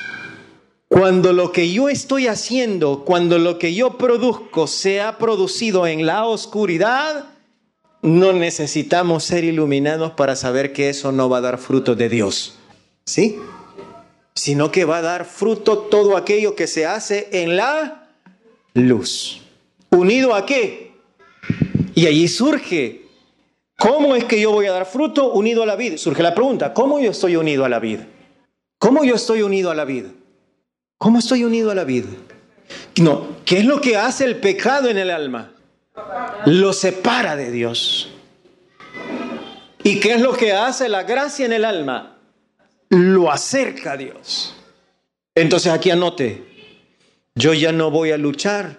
Cuando 0.88 1.34
lo 1.34 1.52
que 1.52 1.70
yo 1.70 1.90
estoy 1.90 2.28
haciendo, 2.28 3.04
cuando 3.04 3.38
lo 3.38 3.58
que 3.58 3.74
yo 3.74 3.98
produzco 3.98 4.66
se 4.66 5.02
ha 5.02 5.18
producido 5.18 5.86
en 5.86 6.06
la 6.06 6.24
oscuridad, 6.24 7.35
no 8.06 8.32
necesitamos 8.32 9.24
ser 9.24 9.44
iluminados 9.44 10.12
para 10.12 10.34
saber 10.34 10.72
que 10.72 10.88
eso 10.88 11.12
no 11.12 11.28
va 11.28 11.38
a 11.38 11.42
dar 11.42 11.58
fruto 11.58 11.94
de 11.94 12.08
Dios. 12.08 12.56
¿Sí? 13.04 13.38
sino 14.36 14.70
que 14.70 14.84
va 14.84 14.98
a 14.98 15.02
dar 15.02 15.24
fruto 15.24 15.78
todo 15.78 16.16
aquello 16.16 16.54
que 16.54 16.66
se 16.66 16.86
hace 16.86 17.28
en 17.32 17.56
la 17.56 18.06
luz. 18.74 19.40
¿Unido 19.90 20.34
a 20.34 20.44
qué? 20.44 20.92
Y 21.94 22.06
allí 22.06 22.28
surge, 22.28 23.06
¿cómo 23.78 24.14
es 24.14 24.24
que 24.24 24.38
yo 24.38 24.52
voy 24.52 24.66
a 24.66 24.72
dar 24.72 24.84
fruto 24.84 25.32
unido 25.32 25.62
a 25.62 25.66
la 25.66 25.74
vida? 25.74 25.96
Surge 25.96 26.22
la 26.22 26.34
pregunta, 26.34 26.74
¿cómo 26.74 27.00
yo 27.00 27.10
estoy 27.10 27.36
unido 27.36 27.64
a 27.64 27.70
la 27.70 27.78
vida? 27.78 28.06
¿Cómo 28.78 29.04
yo 29.04 29.14
estoy 29.14 29.40
unido 29.40 29.70
a 29.70 29.74
la 29.74 29.86
vida? 29.86 30.10
¿Cómo 30.98 31.18
estoy 31.18 31.42
unido 31.42 31.70
a 31.70 31.74
la 31.74 31.84
vida? 31.84 32.08
No, 33.00 33.28
¿qué 33.46 33.58
es 33.58 33.64
lo 33.64 33.80
que 33.80 33.96
hace 33.96 34.26
el 34.26 34.36
pecado 34.36 34.90
en 34.90 34.98
el 34.98 35.10
alma? 35.10 35.54
Lo 36.46 36.72
separa 36.72 37.36
de 37.36 37.50
Dios. 37.50 38.10
¿Y 39.82 40.00
qué 40.00 40.14
es 40.14 40.20
lo 40.20 40.32
que 40.32 40.52
hace 40.52 40.88
la 40.88 41.04
gracia 41.04 41.46
en 41.46 41.52
el 41.52 41.64
alma? 41.64 42.18
Lo 42.88 43.30
acerca 43.30 43.92
a 43.92 43.96
Dios. 43.96 44.54
Entonces 45.34 45.72
aquí 45.72 45.90
anote, 45.90 46.44
yo 47.34 47.52
ya 47.52 47.72
no 47.72 47.90
voy 47.90 48.10
a 48.10 48.16
luchar 48.16 48.78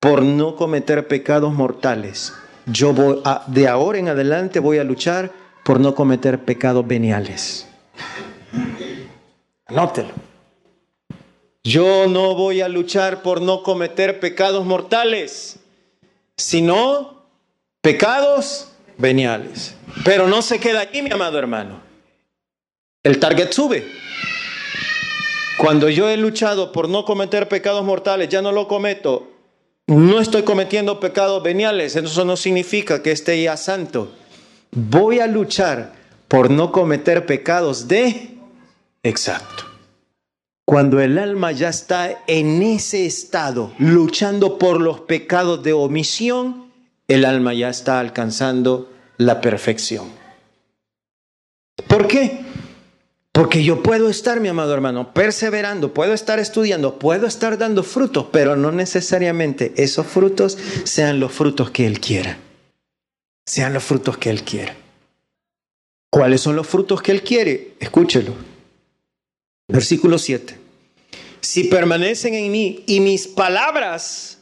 por 0.00 0.22
no 0.22 0.56
cometer 0.56 1.06
pecados 1.06 1.52
mortales. 1.52 2.34
Yo 2.66 2.92
voy 2.92 3.22
de 3.46 3.68
ahora 3.68 3.98
en 3.98 4.08
adelante 4.08 4.58
voy 4.58 4.78
a 4.78 4.84
luchar 4.84 5.30
por 5.64 5.80
no 5.80 5.94
cometer 5.94 6.40
pecados 6.44 6.86
veniales. 6.86 7.68
Anótelo. 9.66 10.10
Yo 11.64 12.08
no 12.08 12.34
voy 12.34 12.60
a 12.60 12.68
luchar 12.68 13.22
por 13.22 13.40
no 13.40 13.62
cometer 13.62 14.18
pecados 14.18 14.66
mortales, 14.66 15.60
sino 16.36 17.24
pecados 17.80 18.68
veniales. 18.98 19.74
Pero 20.04 20.26
no 20.26 20.42
se 20.42 20.58
queda 20.58 20.82
aquí, 20.82 21.02
mi 21.02 21.10
amado 21.10 21.38
hermano. 21.38 21.80
El 23.02 23.18
target 23.18 23.50
sube. 23.52 23.84
Cuando 25.58 25.88
yo 25.88 26.08
he 26.08 26.16
luchado 26.16 26.72
por 26.72 26.88
no 26.88 27.04
cometer 27.04 27.48
pecados 27.48 27.84
mortales, 27.84 28.28
ya 28.28 28.42
no 28.42 28.52
lo 28.52 28.68
cometo. 28.68 29.28
No 29.86 30.20
estoy 30.20 30.42
cometiendo 30.42 31.00
pecados 31.00 31.42
veniales. 31.42 31.96
Eso 31.96 32.24
no 32.24 32.36
significa 32.36 33.02
que 33.02 33.12
esté 33.12 33.42
ya 33.42 33.56
santo. 33.56 34.12
Voy 34.70 35.20
a 35.20 35.26
luchar 35.26 35.92
por 36.28 36.50
no 36.50 36.72
cometer 36.72 37.26
pecados 37.26 37.88
de... 37.88 38.38
Exacto. 39.02 39.71
Cuando 40.72 41.00
el 41.00 41.18
alma 41.18 41.52
ya 41.52 41.68
está 41.68 42.24
en 42.26 42.62
ese 42.62 43.04
estado, 43.04 43.74
luchando 43.78 44.56
por 44.56 44.80
los 44.80 45.00
pecados 45.00 45.62
de 45.62 45.74
omisión, 45.74 46.72
el 47.08 47.26
alma 47.26 47.52
ya 47.52 47.68
está 47.68 48.00
alcanzando 48.00 48.90
la 49.18 49.42
perfección. 49.42 50.06
¿Por 51.86 52.08
qué? 52.08 52.40
Porque 53.32 53.62
yo 53.62 53.82
puedo 53.82 54.08
estar, 54.08 54.40
mi 54.40 54.48
amado 54.48 54.72
hermano, 54.72 55.12
perseverando, 55.12 55.92
puedo 55.92 56.14
estar 56.14 56.38
estudiando, 56.38 56.98
puedo 56.98 57.26
estar 57.26 57.58
dando 57.58 57.82
frutos, 57.82 58.28
pero 58.32 58.56
no 58.56 58.72
necesariamente 58.72 59.74
esos 59.76 60.06
frutos 60.06 60.56
sean 60.84 61.20
los 61.20 61.32
frutos 61.32 61.70
que 61.70 61.86
Él 61.86 62.00
quiera. 62.00 62.38
Sean 63.44 63.74
los 63.74 63.84
frutos 63.84 64.16
que 64.16 64.30
Él 64.30 64.42
quiera. 64.42 64.74
¿Cuáles 66.08 66.40
son 66.40 66.56
los 66.56 66.66
frutos 66.66 67.02
que 67.02 67.12
Él 67.12 67.22
quiere? 67.22 67.74
Escúchelo. 67.78 68.32
Versículo 69.68 70.16
7. 70.16 70.61
Si 71.42 71.64
permanecen 71.64 72.34
en 72.34 72.50
mí 72.50 72.84
y 72.86 73.00
mis 73.00 73.26
palabras 73.26 74.38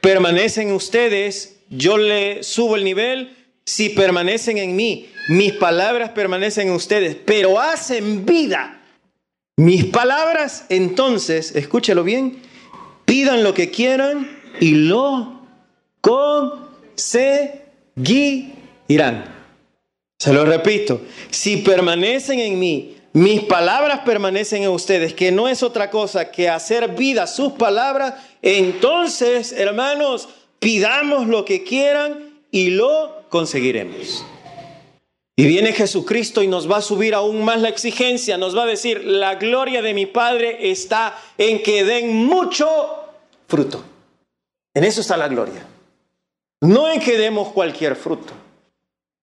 permanecen 0.00 0.68
en 0.68 0.74
ustedes, 0.74 1.58
yo 1.68 1.98
le 1.98 2.42
subo 2.42 2.76
el 2.76 2.84
nivel. 2.84 3.36
Si 3.64 3.90
permanecen 3.90 4.58
en 4.58 4.74
mí, 4.76 5.10
mis 5.28 5.52
palabras 5.52 6.10
permanecen 6.10 6.68
en 6.68 6.74
ustedes, 6.74 7.16
pero 7.16 7.60
hacen 7.60 8.24
vida 8.24 8.76
mis 9.58 9.86
palabras, 9.86 10.66
entonces, 10.68 11.56
escúchelo 11.56 12.04
bien, 12.04 12.42
pidan 13.06 13.42
lo 13.42 13.54
que 13.54 13.70
quieran 13.70 14.38
y 14.60 14.72
lo 14.72 15.40
conseguirán. 16.02 17.64
Se 20.18 20.34
lo 20.34 20.44
repito, 20.44 21.00
si 21.30 21.56
permanecen 21.58 22.40
en 22.40 22.58
mí 22.58 22.95
mis 23.16 23.44
palabras 23.44 24.00
permanecen 24.00 24.64
en 24.64 24.68
ustedes, 24.68 25.14
que 25.14 25.32
no 25.32 25.48
es 25.48 25.62
otra 25.62 25.88
cosa 25.88 26.30
que 26.30 26.50
hacer 26.50 26.88
vida 26.96 27.26
sus 27.26 27.54
palabras. 27.54 28.12
Entonces, 28.42 29.52
hermanos, 29.52 30.28
pidamos 30.58 31.26
lo 31.26 31.46
que 31.46 31.64
quieran 31.64 32.42
y 32.50 32.72
lo 32.72 33.24
conseguiremos. 33.30 34.22
Y 35.34 35.46
viene 35.46 35.72
Jesucristo 35.72 36.42
y 36.42 36.46
nos 36.46 36.70
va 36.70 36.76
a 36.76 36.82
subir 36.82 37.14
aún 37.14 37.42
más 37.42 37.58
la 37.62 37.70
exigencia, 37.70 38.36
nos 38.36 38.54
va 38.54 38.64
a 38.64 38.66
decir, 38.66 39.02
la 39.02 39.36
gloria 39.36 39.80
de 39.80 39.94
mi 39.94 40.04
Padre 40.04 40.70
está 40.70 41.18
en 41.38 41.62
que 41.62 41.84
den 41.84 42.14
mucho 42.14 42.68
fruto. 43.48 43.82
En 44.74 44.84
eso 44.84 45.00
está 45.00 45.16
la 45.16 45.28
gloria. 45.28 45.66
No 46.60 46.90
en 46.90 47.00
que 47.00 47.16
demos 47.16 47.48
cualquier 47.54 47.96
fruto. 47.96 48.34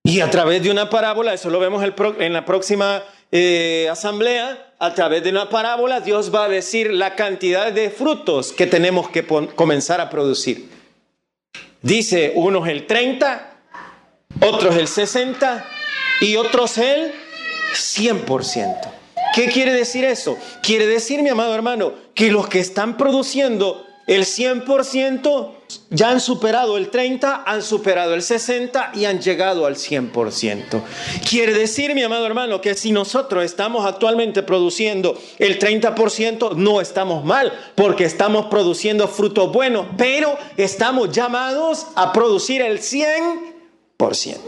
Y 0.02 0.20
a 0.20 0.28
través 0.28 0.64
de 0.64 0.72
una 0.72 0.90
parábola, 0.90 1.32
eso 1.32 1.48
lo 1.48 1.60
vemos 1.60 1.84
en 2.18 2.32
la 2.32 2.44
próxima 2.44 3.04
eh, 3.32 3.88
asamblea, 3.90 4.74
a 4.78 4.94
través 4.94 5.22
de 5.24 5.30
una 5.30 5.48
parábola, 5.48 6.00
Dios 6.00 6.34
va 6.34 6.44
a 6.44 6.48
decir 6.48 6.92
la 6.92 7.14
cantidad 7.14 7.72
de 7.72 7.90
frutos 7.90 8.52
que 8.52 8.66
tenemos 8.66 9.08
que 9.08 9.26
comenzar 9.26 10.00
a 10.00 10.10
producir. 10.10 10.68
Dice 11.80 12.32
unos 12.34 12.68
el 12.68 12.86
30, 12.86 13.56
otros 14.40 14.76
el 14.76 14.88
60 14.88 15.66
y 16.20 16.36
otros 16.36 16.78
el 16.78 17.12
100%. 17.72 18.92
¿Qué 19.34 19.48
quiere 19.48 19.72
decir 19.72 20.04
eso? 20.04 20.38
Quiere 20.62 20.86
decir, 20.86 21.22
mi 21.22 21.28
amado 21.28 21.54
hermano, 21.54 21.94
que 22.14 22.30
los 22.30 22.48
que 22.48 22.60
están 22.60 22.96
produciendo 22.96 23.86
el 24.06 24.24
100% 24.24 25.53
ya 25.90 26.10
han 26.10 26.20
superado 26.20 26.76
el 26.76 26.90
30, 26.90 27.44
han 27.46 27.62
superado 27.62 28.14
el 28.14 28.22
60 28.22 28.92
y 28.94 29.04
han 29.04 29.20
llegado 29.20 29.66
al 29.66 29.76
100%. 29.76 30.82
Quiere 31.28 31.54
decir, 31.54 31.94
mi 31.94 32.02
amado 32.02 32.26
hermano, 32.26 32.60
que 32.60 32.74
si 32.74 32.92
nosotros 32.92 33.44
estamos 33.44 33.86
actualmente 33.86 34.42
produciendo 34.42 35.18
el 35.38 35.58
30%, 35.58 36.56
no 36.56 36.80
estamos 36.80 37.24
mal, 37.24 37.52
porque 37.74 38.04
estamos 38.04 38.46
produciendo 38.46 39.08
frutos 39.08 39.52
buenos, 39.52 39.86
pero 39.96 40.36
estamos 40.56 41.10
llamados 41.12 41.86
a 41.94 42.12
producir 42.12 42.62
el 42.62 42.80
100%. 42.80 44.38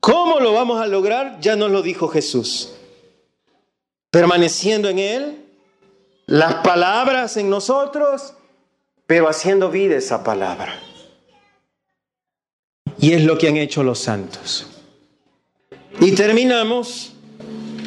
¿Cómo 0.00 0.40
lo 0.40 0.52
vamos 0.52 0.80
a 0.80 0.86
lograr? 0.86 1.38
Ya 1.40 1.56
nos 1.56 1.70
lo 1.70 1.82
dijo 1.82 2.08
Jesús. 2.08 2.72
Permaneciendo 4.10 4.88
en 4.88 4.98
Él, 4.98 5.44
las 6.26 6.54
palabras 6.56 7.36
en 7.36 7.50
nosotros, 7.50 8.34
pero 9.10 9.28
haciendo 9.28 9.72
vida 9.72 9.96
esa 9.96 10.22
palabra. 10.22 10.72
Y 13.00 13.12
es 13.12 13.24
lo 13.24 13.36
que 13.38 13.48
han 13.48 13.56
hecho 13.56 13.82
los 13.82 13.98
santos. 13.98 14.68
Y 15.98 16.12
terminamos 16.12 17.14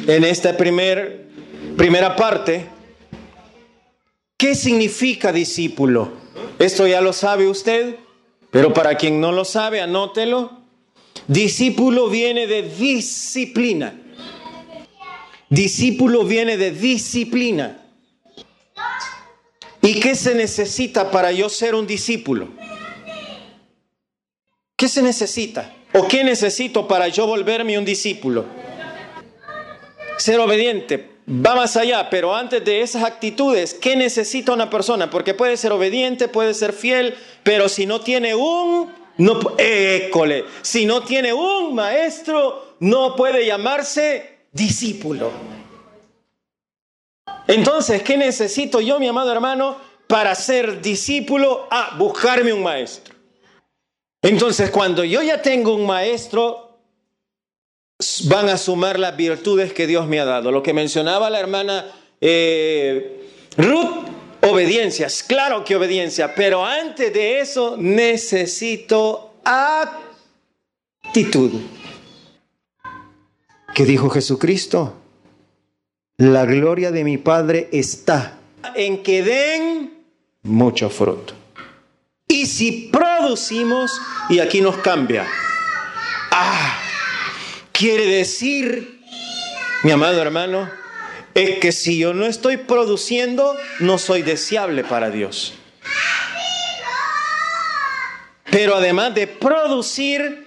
en 0.06 0.22
esta 0.22 0.54
primer, 0.54 1.28
primera 1.78 2.14
parte. 2.14 2.66
¿Qué 4.36 4.54
significa 4.54 5.32
discípulo? 5.32 6.12
Esto 6.58 6.86
ya 6.86 7.00
lo 7.00 7.14
sabe 7.14 7.48
usted, 7.48 7.96
pero 8.50 8.74
para 8.74 8.98
quien 8.98 9.18
no 9.18 9.32
lo 9.32 9.46
sabe, 9.46 9.80
anótelo. 9.80 10.50
Discípulo 11.26 12.10
viene 12.10 12.46
de 12.46 12.68
disciplina. 12.68 13.98
Discípulo 15.48 16.24
viene 16.24 16.58
de 16.58 16.70
disciplina. 16.70 17.83
¿Y 19.84 20.00
qué 20.00 20.14
se 20.14 20.34
necesita 20.34 21.10
para 21.10 21.30
yo 21.30 21.50
ser 21.50 21.74
un 21.74 21.86
discípulo? 21.86 22.48
¿Qué 24.76 24.88
se 24.88 25.02
necesita? 25.02 25.74
¿O 25.92 26.08
qué 26.08 26.24
necesito 26.24 26.88
para 26.88 27.08
yo 27.08 27.26
volverme 27.26 27.78
un 27.78 27.84
discípulo? 27.84 28.46
Ser 30.16 30.40
obediente. 30.40 31.10
Va 31.28 31.54
más 31.54 31.76
allá, 31.76 32.08
pero 32.08 32.34
antes 32.34 32.64
de 32.64 32.80
esas 32.80 33.04
actitudes, 33.04 33.74
¿qué 33.74 33.94
necesita 33.94 34.54
una 34.54 34.70
persona? 34.70 35.10
Porque 35.10 35.34
puede 35.34 35.58
ser 35.58 35.72
obediente, 35.72 36.28
puede 36.28 36.54
ser 36.54 36.72
fiel, 36.72 37.14
pero 37.42 37.68
si 37.68 37.84
no 37.84 38.00
tiene 38.00 38.34
un, 38.34 38.90
no, 39.18 39.38
école, 39.58 40.44
si 40.62 40.86
no 40.86 41.02
tiene 41.02 41.34
un 41.34 41.74
maestro, 41.74 42.76
no 42.80 43.16
puede 43.16 43.44
llamarse 43.44 44.38
discípulo. 44.50 45.30
Entonces, 47.46 48.02
¿qué 48.02 48.16
necesito 48.16 48.80
yo, 48.80 48.98
mi 48.98 49.06
amado 49.06 49.30
hermano, 49.32 49.76
para 50.06 50.34
ser 50.34 50.80
discípulo? 50.80 51.66
A 51.70 51.96
buscarme 51.96 52.52
un 52.52 52.62
maestro. 52.62 53.14
Entonces, 54.22 54.70
cuando 54.70 55.04
yo 55.04 55.22
ya 55.22 55.42
tengo 55.42 55.74
un 55.74 55.86
maestro, 55.86 56.78
van 58.24 58.48
a 58.48 58.56
sumar 58.56 58.98
las 58.98 59.16
virtudes 59.16 59.72
que 59.72 59.86
Dios 59.86 60.06
me 60.06 60.18
ha 60.20 60.24
dado. 60.24 60.50
Lo 60.50 60.62
que 60.62 60.72
mencionaba 60.72 61.28
la 61.28 61.40
hermana 61.40 61.92
eh, 62.20 63.28
Ruth, 63.56 64.06
obediencias. 64.40 65.22
Claro 65.22 65.64
que 65.64 65.76
obediencia, 65.76 66.34
pero 66.34 66.64
antes 66.64 67.12
de 67.12 67.40
eso 67.40 67.76
necesito 67.78 69.34
actitud. 71.04 71.50
¿Qué 73.74 73.84
dijo 73.84 74.08
Jesucristo? 74.08 74.94
La 76.16 76.44
gloria 76.44 76.90
de 76.90 77.04
mi 77.04 77.18
Padre 77.18 77.68
está 77.72 78.38
en 78.74 79.02
que 79.02 79.22
den 79.22 80.04
mucho 80.42 80.90
fruto. 80.90 81.34
Y 82.28 82.46
si 82.46 82.90
producimos, 82.92 84.00
y 84.28 84.38
aquí 84.38 84.60
nos 84.60 84.76
cambia, 84.78 85.26
ah, 86.30 86.78
quiere 87.72 88.06
decir, 88.06 89.00
mi 89.82 89.90
amado 89.90 90.20
hermano, 90.20 90.70
es 91.34 91.58
que 91.58 91.72
si 91.72 91.98
yo 91.98 92.14
no 92.14 92.26
estoy 92.26 92.58
produciendo, 92.58 93.56
no 93.80 93.98
soy 93.98 94.22
deseable 94.22 94.84
para 94.84 95.10
Dios. 95.10 95.54
Pero 98.50 98.76
además 98.76 99.14
de 99.16 99.26
producir, 99.26 100.46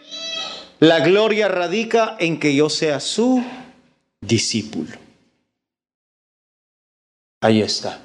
la 0.79 1.01
gloria 1.01 1.49
radica 1.49 2.15
en 2.19 2.39
que 2.39 2.55
yo 2.55 2.69
sea 2.69 3.01
su 3.01 3.43
discípulo. 4.21 5.06
Ahí 7.47 7.61
está. 7.61 8.01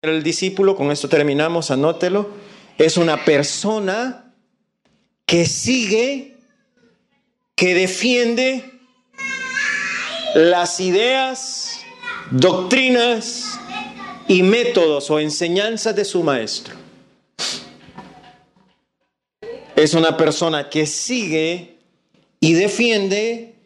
El 0.00 0.22
discípulo, 0.22 0.76
con 0.76 0.92
esto 0.92 1.08
terminamos, 1.08 1.72
anótelo, 1.72 2.30
es 2.78 2.96
una 2.96 3.24
persona 3.24 4.32
que 5.26 5.44
sigue, 5.44 6.36
que 7.56 7.74
defiende 7.74 8.78
las 10.36 10.78
ideas, 10.78 11.80
doctrinas 12.30 13.58
y 14.28 14.44
métodos 14.44 15.10
o 15.10 15.18
enseñanzas 15.18 15.96
de 15.96 16.04
su 16.04 16.22
maestro. 16.22 16.76
Es 19.74 19.94
una 19.94 20.16
persona 20.16 20.70
que 20.70 20.86
sigue 20.86 21.78
y 22.38 22.52
defiende 22.52 23.56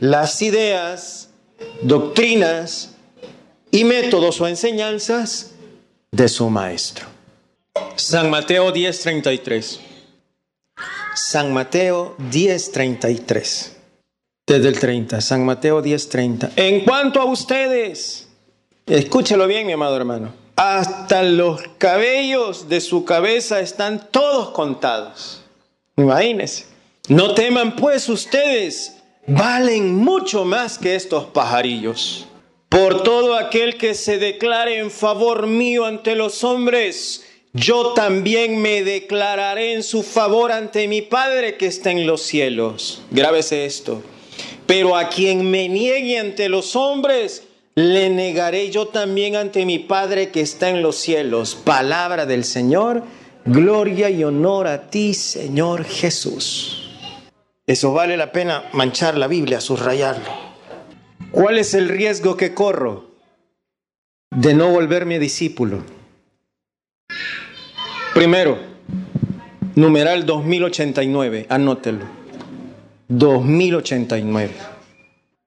las 0.00 0.40
ideas, 0.40 1.28
doctrinas 1.82 2.94
y 3.70 3.84
métodos 3.84 4.40
o 4.40 4.46
enseñanzas 4.46 5.52
de 6.10 6.28
su 6.28 6.48
maestro. 6.50 7.06
San 7.96 8.30
Mateo 8.30 8.72
10:33. 8.72 9.80
San 11.14 11.52
Mateo 11.52 12.14
10:33. 12.30 13.72
Desde 14.46 14.68
el 14.68 14.78
30, 14.78 15.20
San 15.20 15.44
Mateo 15.44 15.82
10:30. 15.82 16.50
En 16.56 16.84
cuanto 16.84 17.20
a 17.20 17.26
ustedes, 17.26 18.28
escúchelo 18.86 19.46
bien, 19.46 19.66
mi 19.66 19.72
amado 19.72 19.96
hermano, 19.96 20.32
hasta 20.56 21.22
los 21.22 21.60
cabellos 21.76 22.68
de 22.68 22.80
su 22.80 23.04
cabeza 23.04 23.60
están 23.60 24.08
todos 24.10 24.50
contados. 24.50 25.42
Imagínense. 25.96 26.66
No 27.08 27.34
teman 27.34 27.76
pues 27.76 28.08
ustedes, 28.08 28.96
valen 29.26 29.96
mucho 29.96 30.44
más 30.44 30.78
que 30.78 30.94
estos 30.94 31.24
pajarillos. 31.26 32.27
Por 32.68 33.02
todo 33.02 33.34
aquel 33.36 33.78
que 33.78 33.94
se 33.94 34.18
declare 34.18 34.78
en 34.78 34.90
favor 34.90 35.46
mío 35.46 35.86
ante 35.86 36.14
los 36.14 36.44
hombres, 36.44 37.24
yo 37.54 37.94
también 37.94 38.60
me 38.60 38.84
declararé 38.84 39.72
en 39.72 39.82
su 39.82 40.02
favor 40.02 40.52
ante 40.52 40.86
mi 40.86 41.00
Padre 41.00 41.56
que 41.56 41.66
está 41.66 41.90
en 41.90 42.06
los 42.06 42.20
cielos. 42.22 43.02
Grábese 43.10 43.64
esto. 43.64 44.02
Pero 44.66 44.96
a 44.96 45.08
quien 45.08 45.50
me 45.50 45.68
niegue 45.70 46.18
ante 46.18 46.50
los 46.50 46.76
hombres, 46.76 47.44
le 47.74 48.10
negaré 48.10 48.70
yo 48.70 48.88
también 48.88 49.34
ante 49.34 49.64
mi 49.64 49.78
Padre 49.78 50.30
que 50.30 50.42
está 50.42 50.68
en 50.68 50.82
los 50.82 50.96
cielos. 50.96 51.54
Palabra 51.54 52.26
del 52.26 52.44
Señor, 52.44 53.02
gloria 53.46 54.10
y 54.10 54.24
honor 54.24 54.66
a 54.66 54.90
ti, 54.90 55.14
Señor 55.14 55.84
Jesús. 55.84 56.90
Eso 57.66 57.94
vale 57.94 58.18
la 58.18 58.30
pena 58.30 58.68
manchar 58.72 59.16
la 59.16 59.26
Biblia, 59.26 59.62
subrayarlo. 59.62 60.47
¿Cuál 61.30 61.58
es 61.58 61.74
el 61.74 61.88
riesgo 61.88 62.36
que 62.36 62.54
corro 62.54 63.10
de 64.30 64.54
no 64.54 64.70
volverme 64.70 65.18
discípulo? 65.18 65.82
Primero, 68.14 68.58
numeral 69.74 70.24
2089, 70.24 71.46
anótelo. 71.50 72.06
2089. 73.08 74.52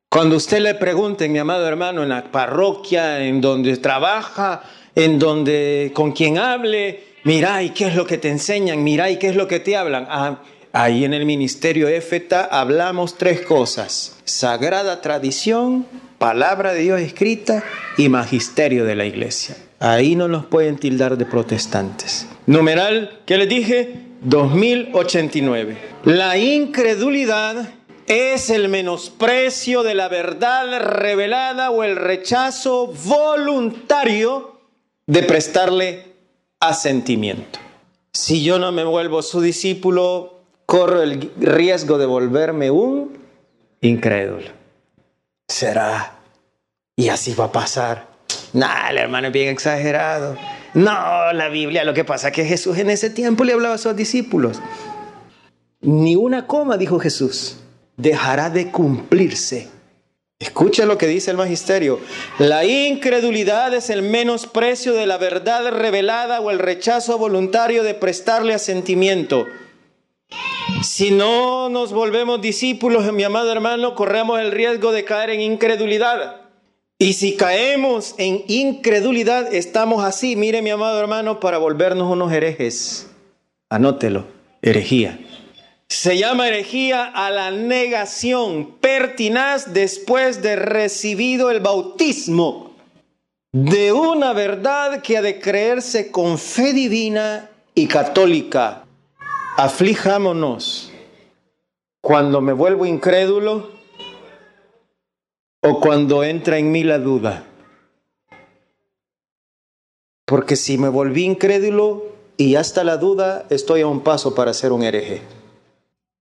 Cuando 0.09 0.35
usted 0.35 0.59
le 0.59 0.75
pregunte, 0.75 1.27
mi 1.29 1.39
amado 1.39 1.67
hermano, 1.67 2.03
en 2.03 2.09
la 2.09 2.31
parroquia, 2.31 3.23
en 3.25 3.41
donde 3.41 3.77
trabaja, 3.77 4.61
en 4.93 5.17
donde 5.17 5.91
con 5.95 6.11
quien 6.11 6.37
hable, 6.37 7.03
mira, 7.23 7.63
¿y 7.63 7.71
qué 7.71 7.87
es 7.87 7.95
lo 7.95 8.05
que 8.05 8.17
te 8.17 8.29
enseñan? 8.29 8.83
Mira, 8.83 9.09
¿y 9.09 9.17
qué 9.17 9.29
es 9.29 9.35
lo 9.35 9.47
que 9.47 9.59
te 9.59 9.75
hablan? 9.75 10.05
Ah, 10.09 10.41
Ahí 10.73 11.03
en 11.03 11.13
el 11.13 11.25
ministerio 11.25 11.89
EFETA 11.89 12.45
hablamos 12.45 13.17
tres 13.17 13.41
cosas. 13.41 14.15
Sagrada 14.23 15.01
tradición, 15.01 15.85
palabra 16.17 16.73
de 16.73 16.81
Dios 16.81 17.01
escrita 17.01 17.63
y 17.97 18.07
magisterio 18.07 18.85
de 18.85 18.95
la 18.95 19.05
iglesia. 19.05 19.57
Ahí 19.79 20.15
no 20.15 20.29
nos 20.29 20.45
pueden 20.45 20.77
tildar 20.77 21.17
de 21.17 21.25
protestantes. 21.25 22.27
Numeral, 22.45 23.19
¿qué 23.25 23.37
les 23.37 23.49
dije? 23.49 23.95
2089. 24.21 25.77
La 26.05 26.37
incredulidad 26.37 27.69
es 28.07 28.49
el 28.49 28.69
menosprecio 28.69 29.83
de 29.83 29.95
la 29.95 30.07
verdad 30.07 30.79
revelada 30.79 31.71
o 31.71 31.83
el 31.83 31.97
rechazo 31.97 32.87
voluntario 32.87 34.61
de 35.05 35.23
prestarle 35.23 36.13
asentimiento. 36.61 37.59
Si 38.13 38.43
yo 38.43 38.59
no 38.59 38.71
me 38.71 38.83
vuelvo 38.83 39.21
su 39.21 39.41
discípulo, 39.41 40.40
corro 40.71 41.01
el 41.01 41.29
riesgo 41.37 41.97
de 41.97 42.05
volverme 42.05 42.71
un 42.71 43.17
incrédulo. 43.81 44.47
Será. 45.45 46.13
Y 46.95 47.09
así 47.09 47.33
va 47.33 47.45
a 47.45 47.51
pasar. 47.51 48.07
Nah, 48.53 48.89
el 48.89 48.99
hermano 48.99 49.27
es 49.27 49.33
bien 49.33 49.49
exagerado. 49.49 50.37
No, 50.73 51.33
la 51.33 51.49
Biblia, 51.49 51.83
lo 51.83 51.93
que 51.93 52.05
pasa 52.05 52.29
es 52.29 52.33
que 52.33 52.45
Jesús 52.45 52.77
en 52.77 52.89
ese 52.89 53.09
tiempo 53.09 53.43
le 53.43 53.51
hablaba 53.51 53.75
a 53.75 53.77
sus 53.77 53.97
discípulos. 53.97 54.61
Ni 55.81 56.15
una 56.15 56.47
coma, 56.47 56.77
dijo 56.77 56.99
Jesús, 56.99 57.57
dejará 57.97 58.49
de 58.49 58.71
cumplirse. 58.71 59.67
Escucha 60.39 60.85
lo 60.85 60.97
que 60.97 61.07
dice 61.07 61.31
el 61.31 61.37
magisterio. 61.37 61.99
La 62.39 62.63
incredulidad 62.63 63.73
es 63.73 63.89
el 63.89 64.03
menosprecio 64.03 64.93
de 64.93 65.05
la 65.05 65.17
verdad 65.17 65.69
revelada 65.69 66.39
o 66.39 66.49
el 66.49 66.59
rechazo 66.59 67.17
voluntario 67.17 67.83
de 67.83 67.93
prestarle 67.93 68.53
asentimiento. 68.53 69.47
Si 70.83 71.11
no 71.11 71.69
nos 71.69 71.91
volvemos 71.91 72.41
discípulos, 72.41 73.11
mi 73.13 73.23
amado 73.23 73.51
hermano, 73.51 73.93
corremos 73.93 74.39
el 74.39 74.51
riesgo 74.51 74.91
de 74.91 75.03
caer 75.03 75.31
en 75.31 75.41
incredulidad. 75.41 76.41
Y 76.97 77.13
si 77.13 77.35
caemos 77.35 78.15
en 78.17 78.43
incredulidad, 78.47 79.53
estamos 79.53 80.03
así, 80.03 80.35
mire 80.35 80.61
mi 80.61 80.69
amado 80.69 80.99
hermano, 80.99 81.39
para 81.39 81.57
volvernos 81.57 82.11
unos 82.11 82.31
herejes. 82.31 83.09
Anótelo, 83.69 84.25
herejía. 84.61 85.19
Se 85.87 86.17
llama 86.17 86.47
herejía 86.47 87.05
a 87.05 87.29
la 87.31 87.51
negación 87.51 88.77
pertinaz 88.79 89.73
después 89.73 90.41
de 90.41 90.55
recibido 90.55 91.51
el 91.51 91.59
bautismo 91.59 92.71
de 93.51 93.91
una 93.91 94.31
verdad 94.31 95.01
que 95.01 95.17
ha 95.17 95.21
de 95.21 95.39
creerse 95.39 96.11
con 96.11 96.37
fe 96.37 96.71
divina 96.71 97.49
y 97.75 97.87
católica 97.87 98.80
aflijámonos 99.57 100.91
cuando 102.01 102.41
me 102.41 102.53
vuelvo 102.53 102.85
incrédulo 102.85 103.69
o 105.61 105.79
cuando 105.79 106.23
entra 106.23 106.57
en 106.57 106.71
mí 106.71 106.83
la 106.83 106.99
duda. 106.99 107.45
Porque 110.25 110.55
si 110.55 110.77
me 110.77 110.89
volví 110.89 111.25
incrédulo 111.25 112.05
y 112.37 112.55
hasta 112.55 112.83
la 112.83 112.97
duda, 112.97 113.45
estoy 113.49 113.81
a 113.81 113.87
un 113.87 114.01
paso 114.01 114.33
para 114.33 114.53
ser 114.53 114.71
un 114.71 114.83
hereje. 114.83 115.21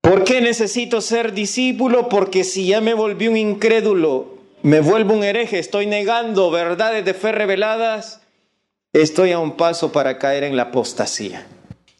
¿Por 0.03 0.25
qué 0.25 0.41
necesito 0.41 1.01
ser 1.01 1.33
discípulo? 1.33 2.09
Porque 2.09 2.45
si 2.45 2.67
ya 2.67 2.81
me 2.81 2.95
volví 2.95 3.29
un 3.29 3.37
incrédulo, 3.37 4.27
me 4.63 4.81
vuelvo 4.81 5.15
un 5.15 5.25
hereje, 5.25 5.59
estoy 5.59 5.87
negando 5.87 6.51
verdades 6.51 7.05
de 7.05 7.15
fe 7.15 7.33
reveladas, 7.33 8.21
estoy 8.93 9.33
a 9.33 9.39
un 9.39 9.57
paso 9.57 9.93
para 9.93 10.19
caer 10.19 10.45
en 10.45 10.57
la 10.57 10.65
apostasía. 10.65 11.47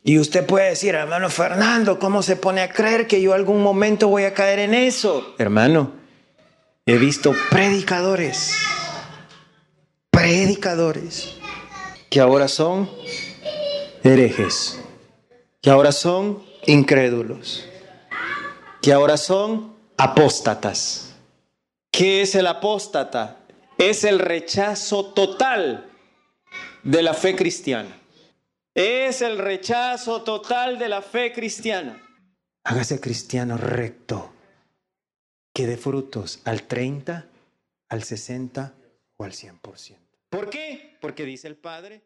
Y 0.03 0.19
usted 0.19 0.47
puede 0.47 0.71
decir, 0.71 0.95
hermano 0.95 1.29
Fernando, 1.29 1.99
¿cómo 1.99 2.23
se 2.23 2.37
pone 2.37 2.63
a 2.63 2.73
creer 2.73 3.07
que 3.07 3.21
yo 3.21 3.35
algún 3.35 3.63
momento 3.63 4.09
voy 4.09 4.25
a 4.25 4.33
caer 4.33 4.59
en 4.61 4.73
eso? 4.73 5.35
Hermano, 5.39 5.93
he 6.87 6.97
visto 6.97 7.35
predicadores, 7.51 8.57
predicadores, 10.11 11.37
que 12.09 12.19
ahora 12.19 12.49
son 12.49 12.91
herejes, 14.03 14.81
que 15.61 15.69
ahora 15.69 15.93
son 15.93 16.43
incrédulos, 16.67 17.67
que 18.81 18.95
ahora 18.95 19.19
son 19.19 19.77
apóstatas. 19.99 21.15
¿Qué 21.91 22.23
es 22.23 22.35
el 22.35 22.47
apóstata? 22.47 23.37
Es 23.77 24.05
el 24.05 24.19
rechazo 24.19 25.07
total 25.13 25.91
de 26.83 27.03
la 27.03 27.13
fe 27.13 27.37
cristiana. 27.37 28.00
Es 28.75 29.21
el 29.23 29.39
rechazo 29.39 30.23
total 30.23 30.79
de 30.79 30.89
la 30.89 31.03
fe 31.03 31.33
cristiana. 31.33 32.01
Hágase 32.65 33.01
cristiano 33.01 33.57
recto, 33.57 34.33
que 35.53 35.67
dé 35.67 35.77
frutos 35.77 36.41
al 36.45 36.63
30, 36.65 37.27
al 37.89 38.03
60 38.05 38.75
o 39.17 39.25
al 39.25 39.33
100%. 39.33 39.97
¿Por 40.29 40.51
qué? 40.51 40.97
Porque 41.01 41.25
dice 41.25 41.49
el 41.49 41.57
Padre. 41.57 42.03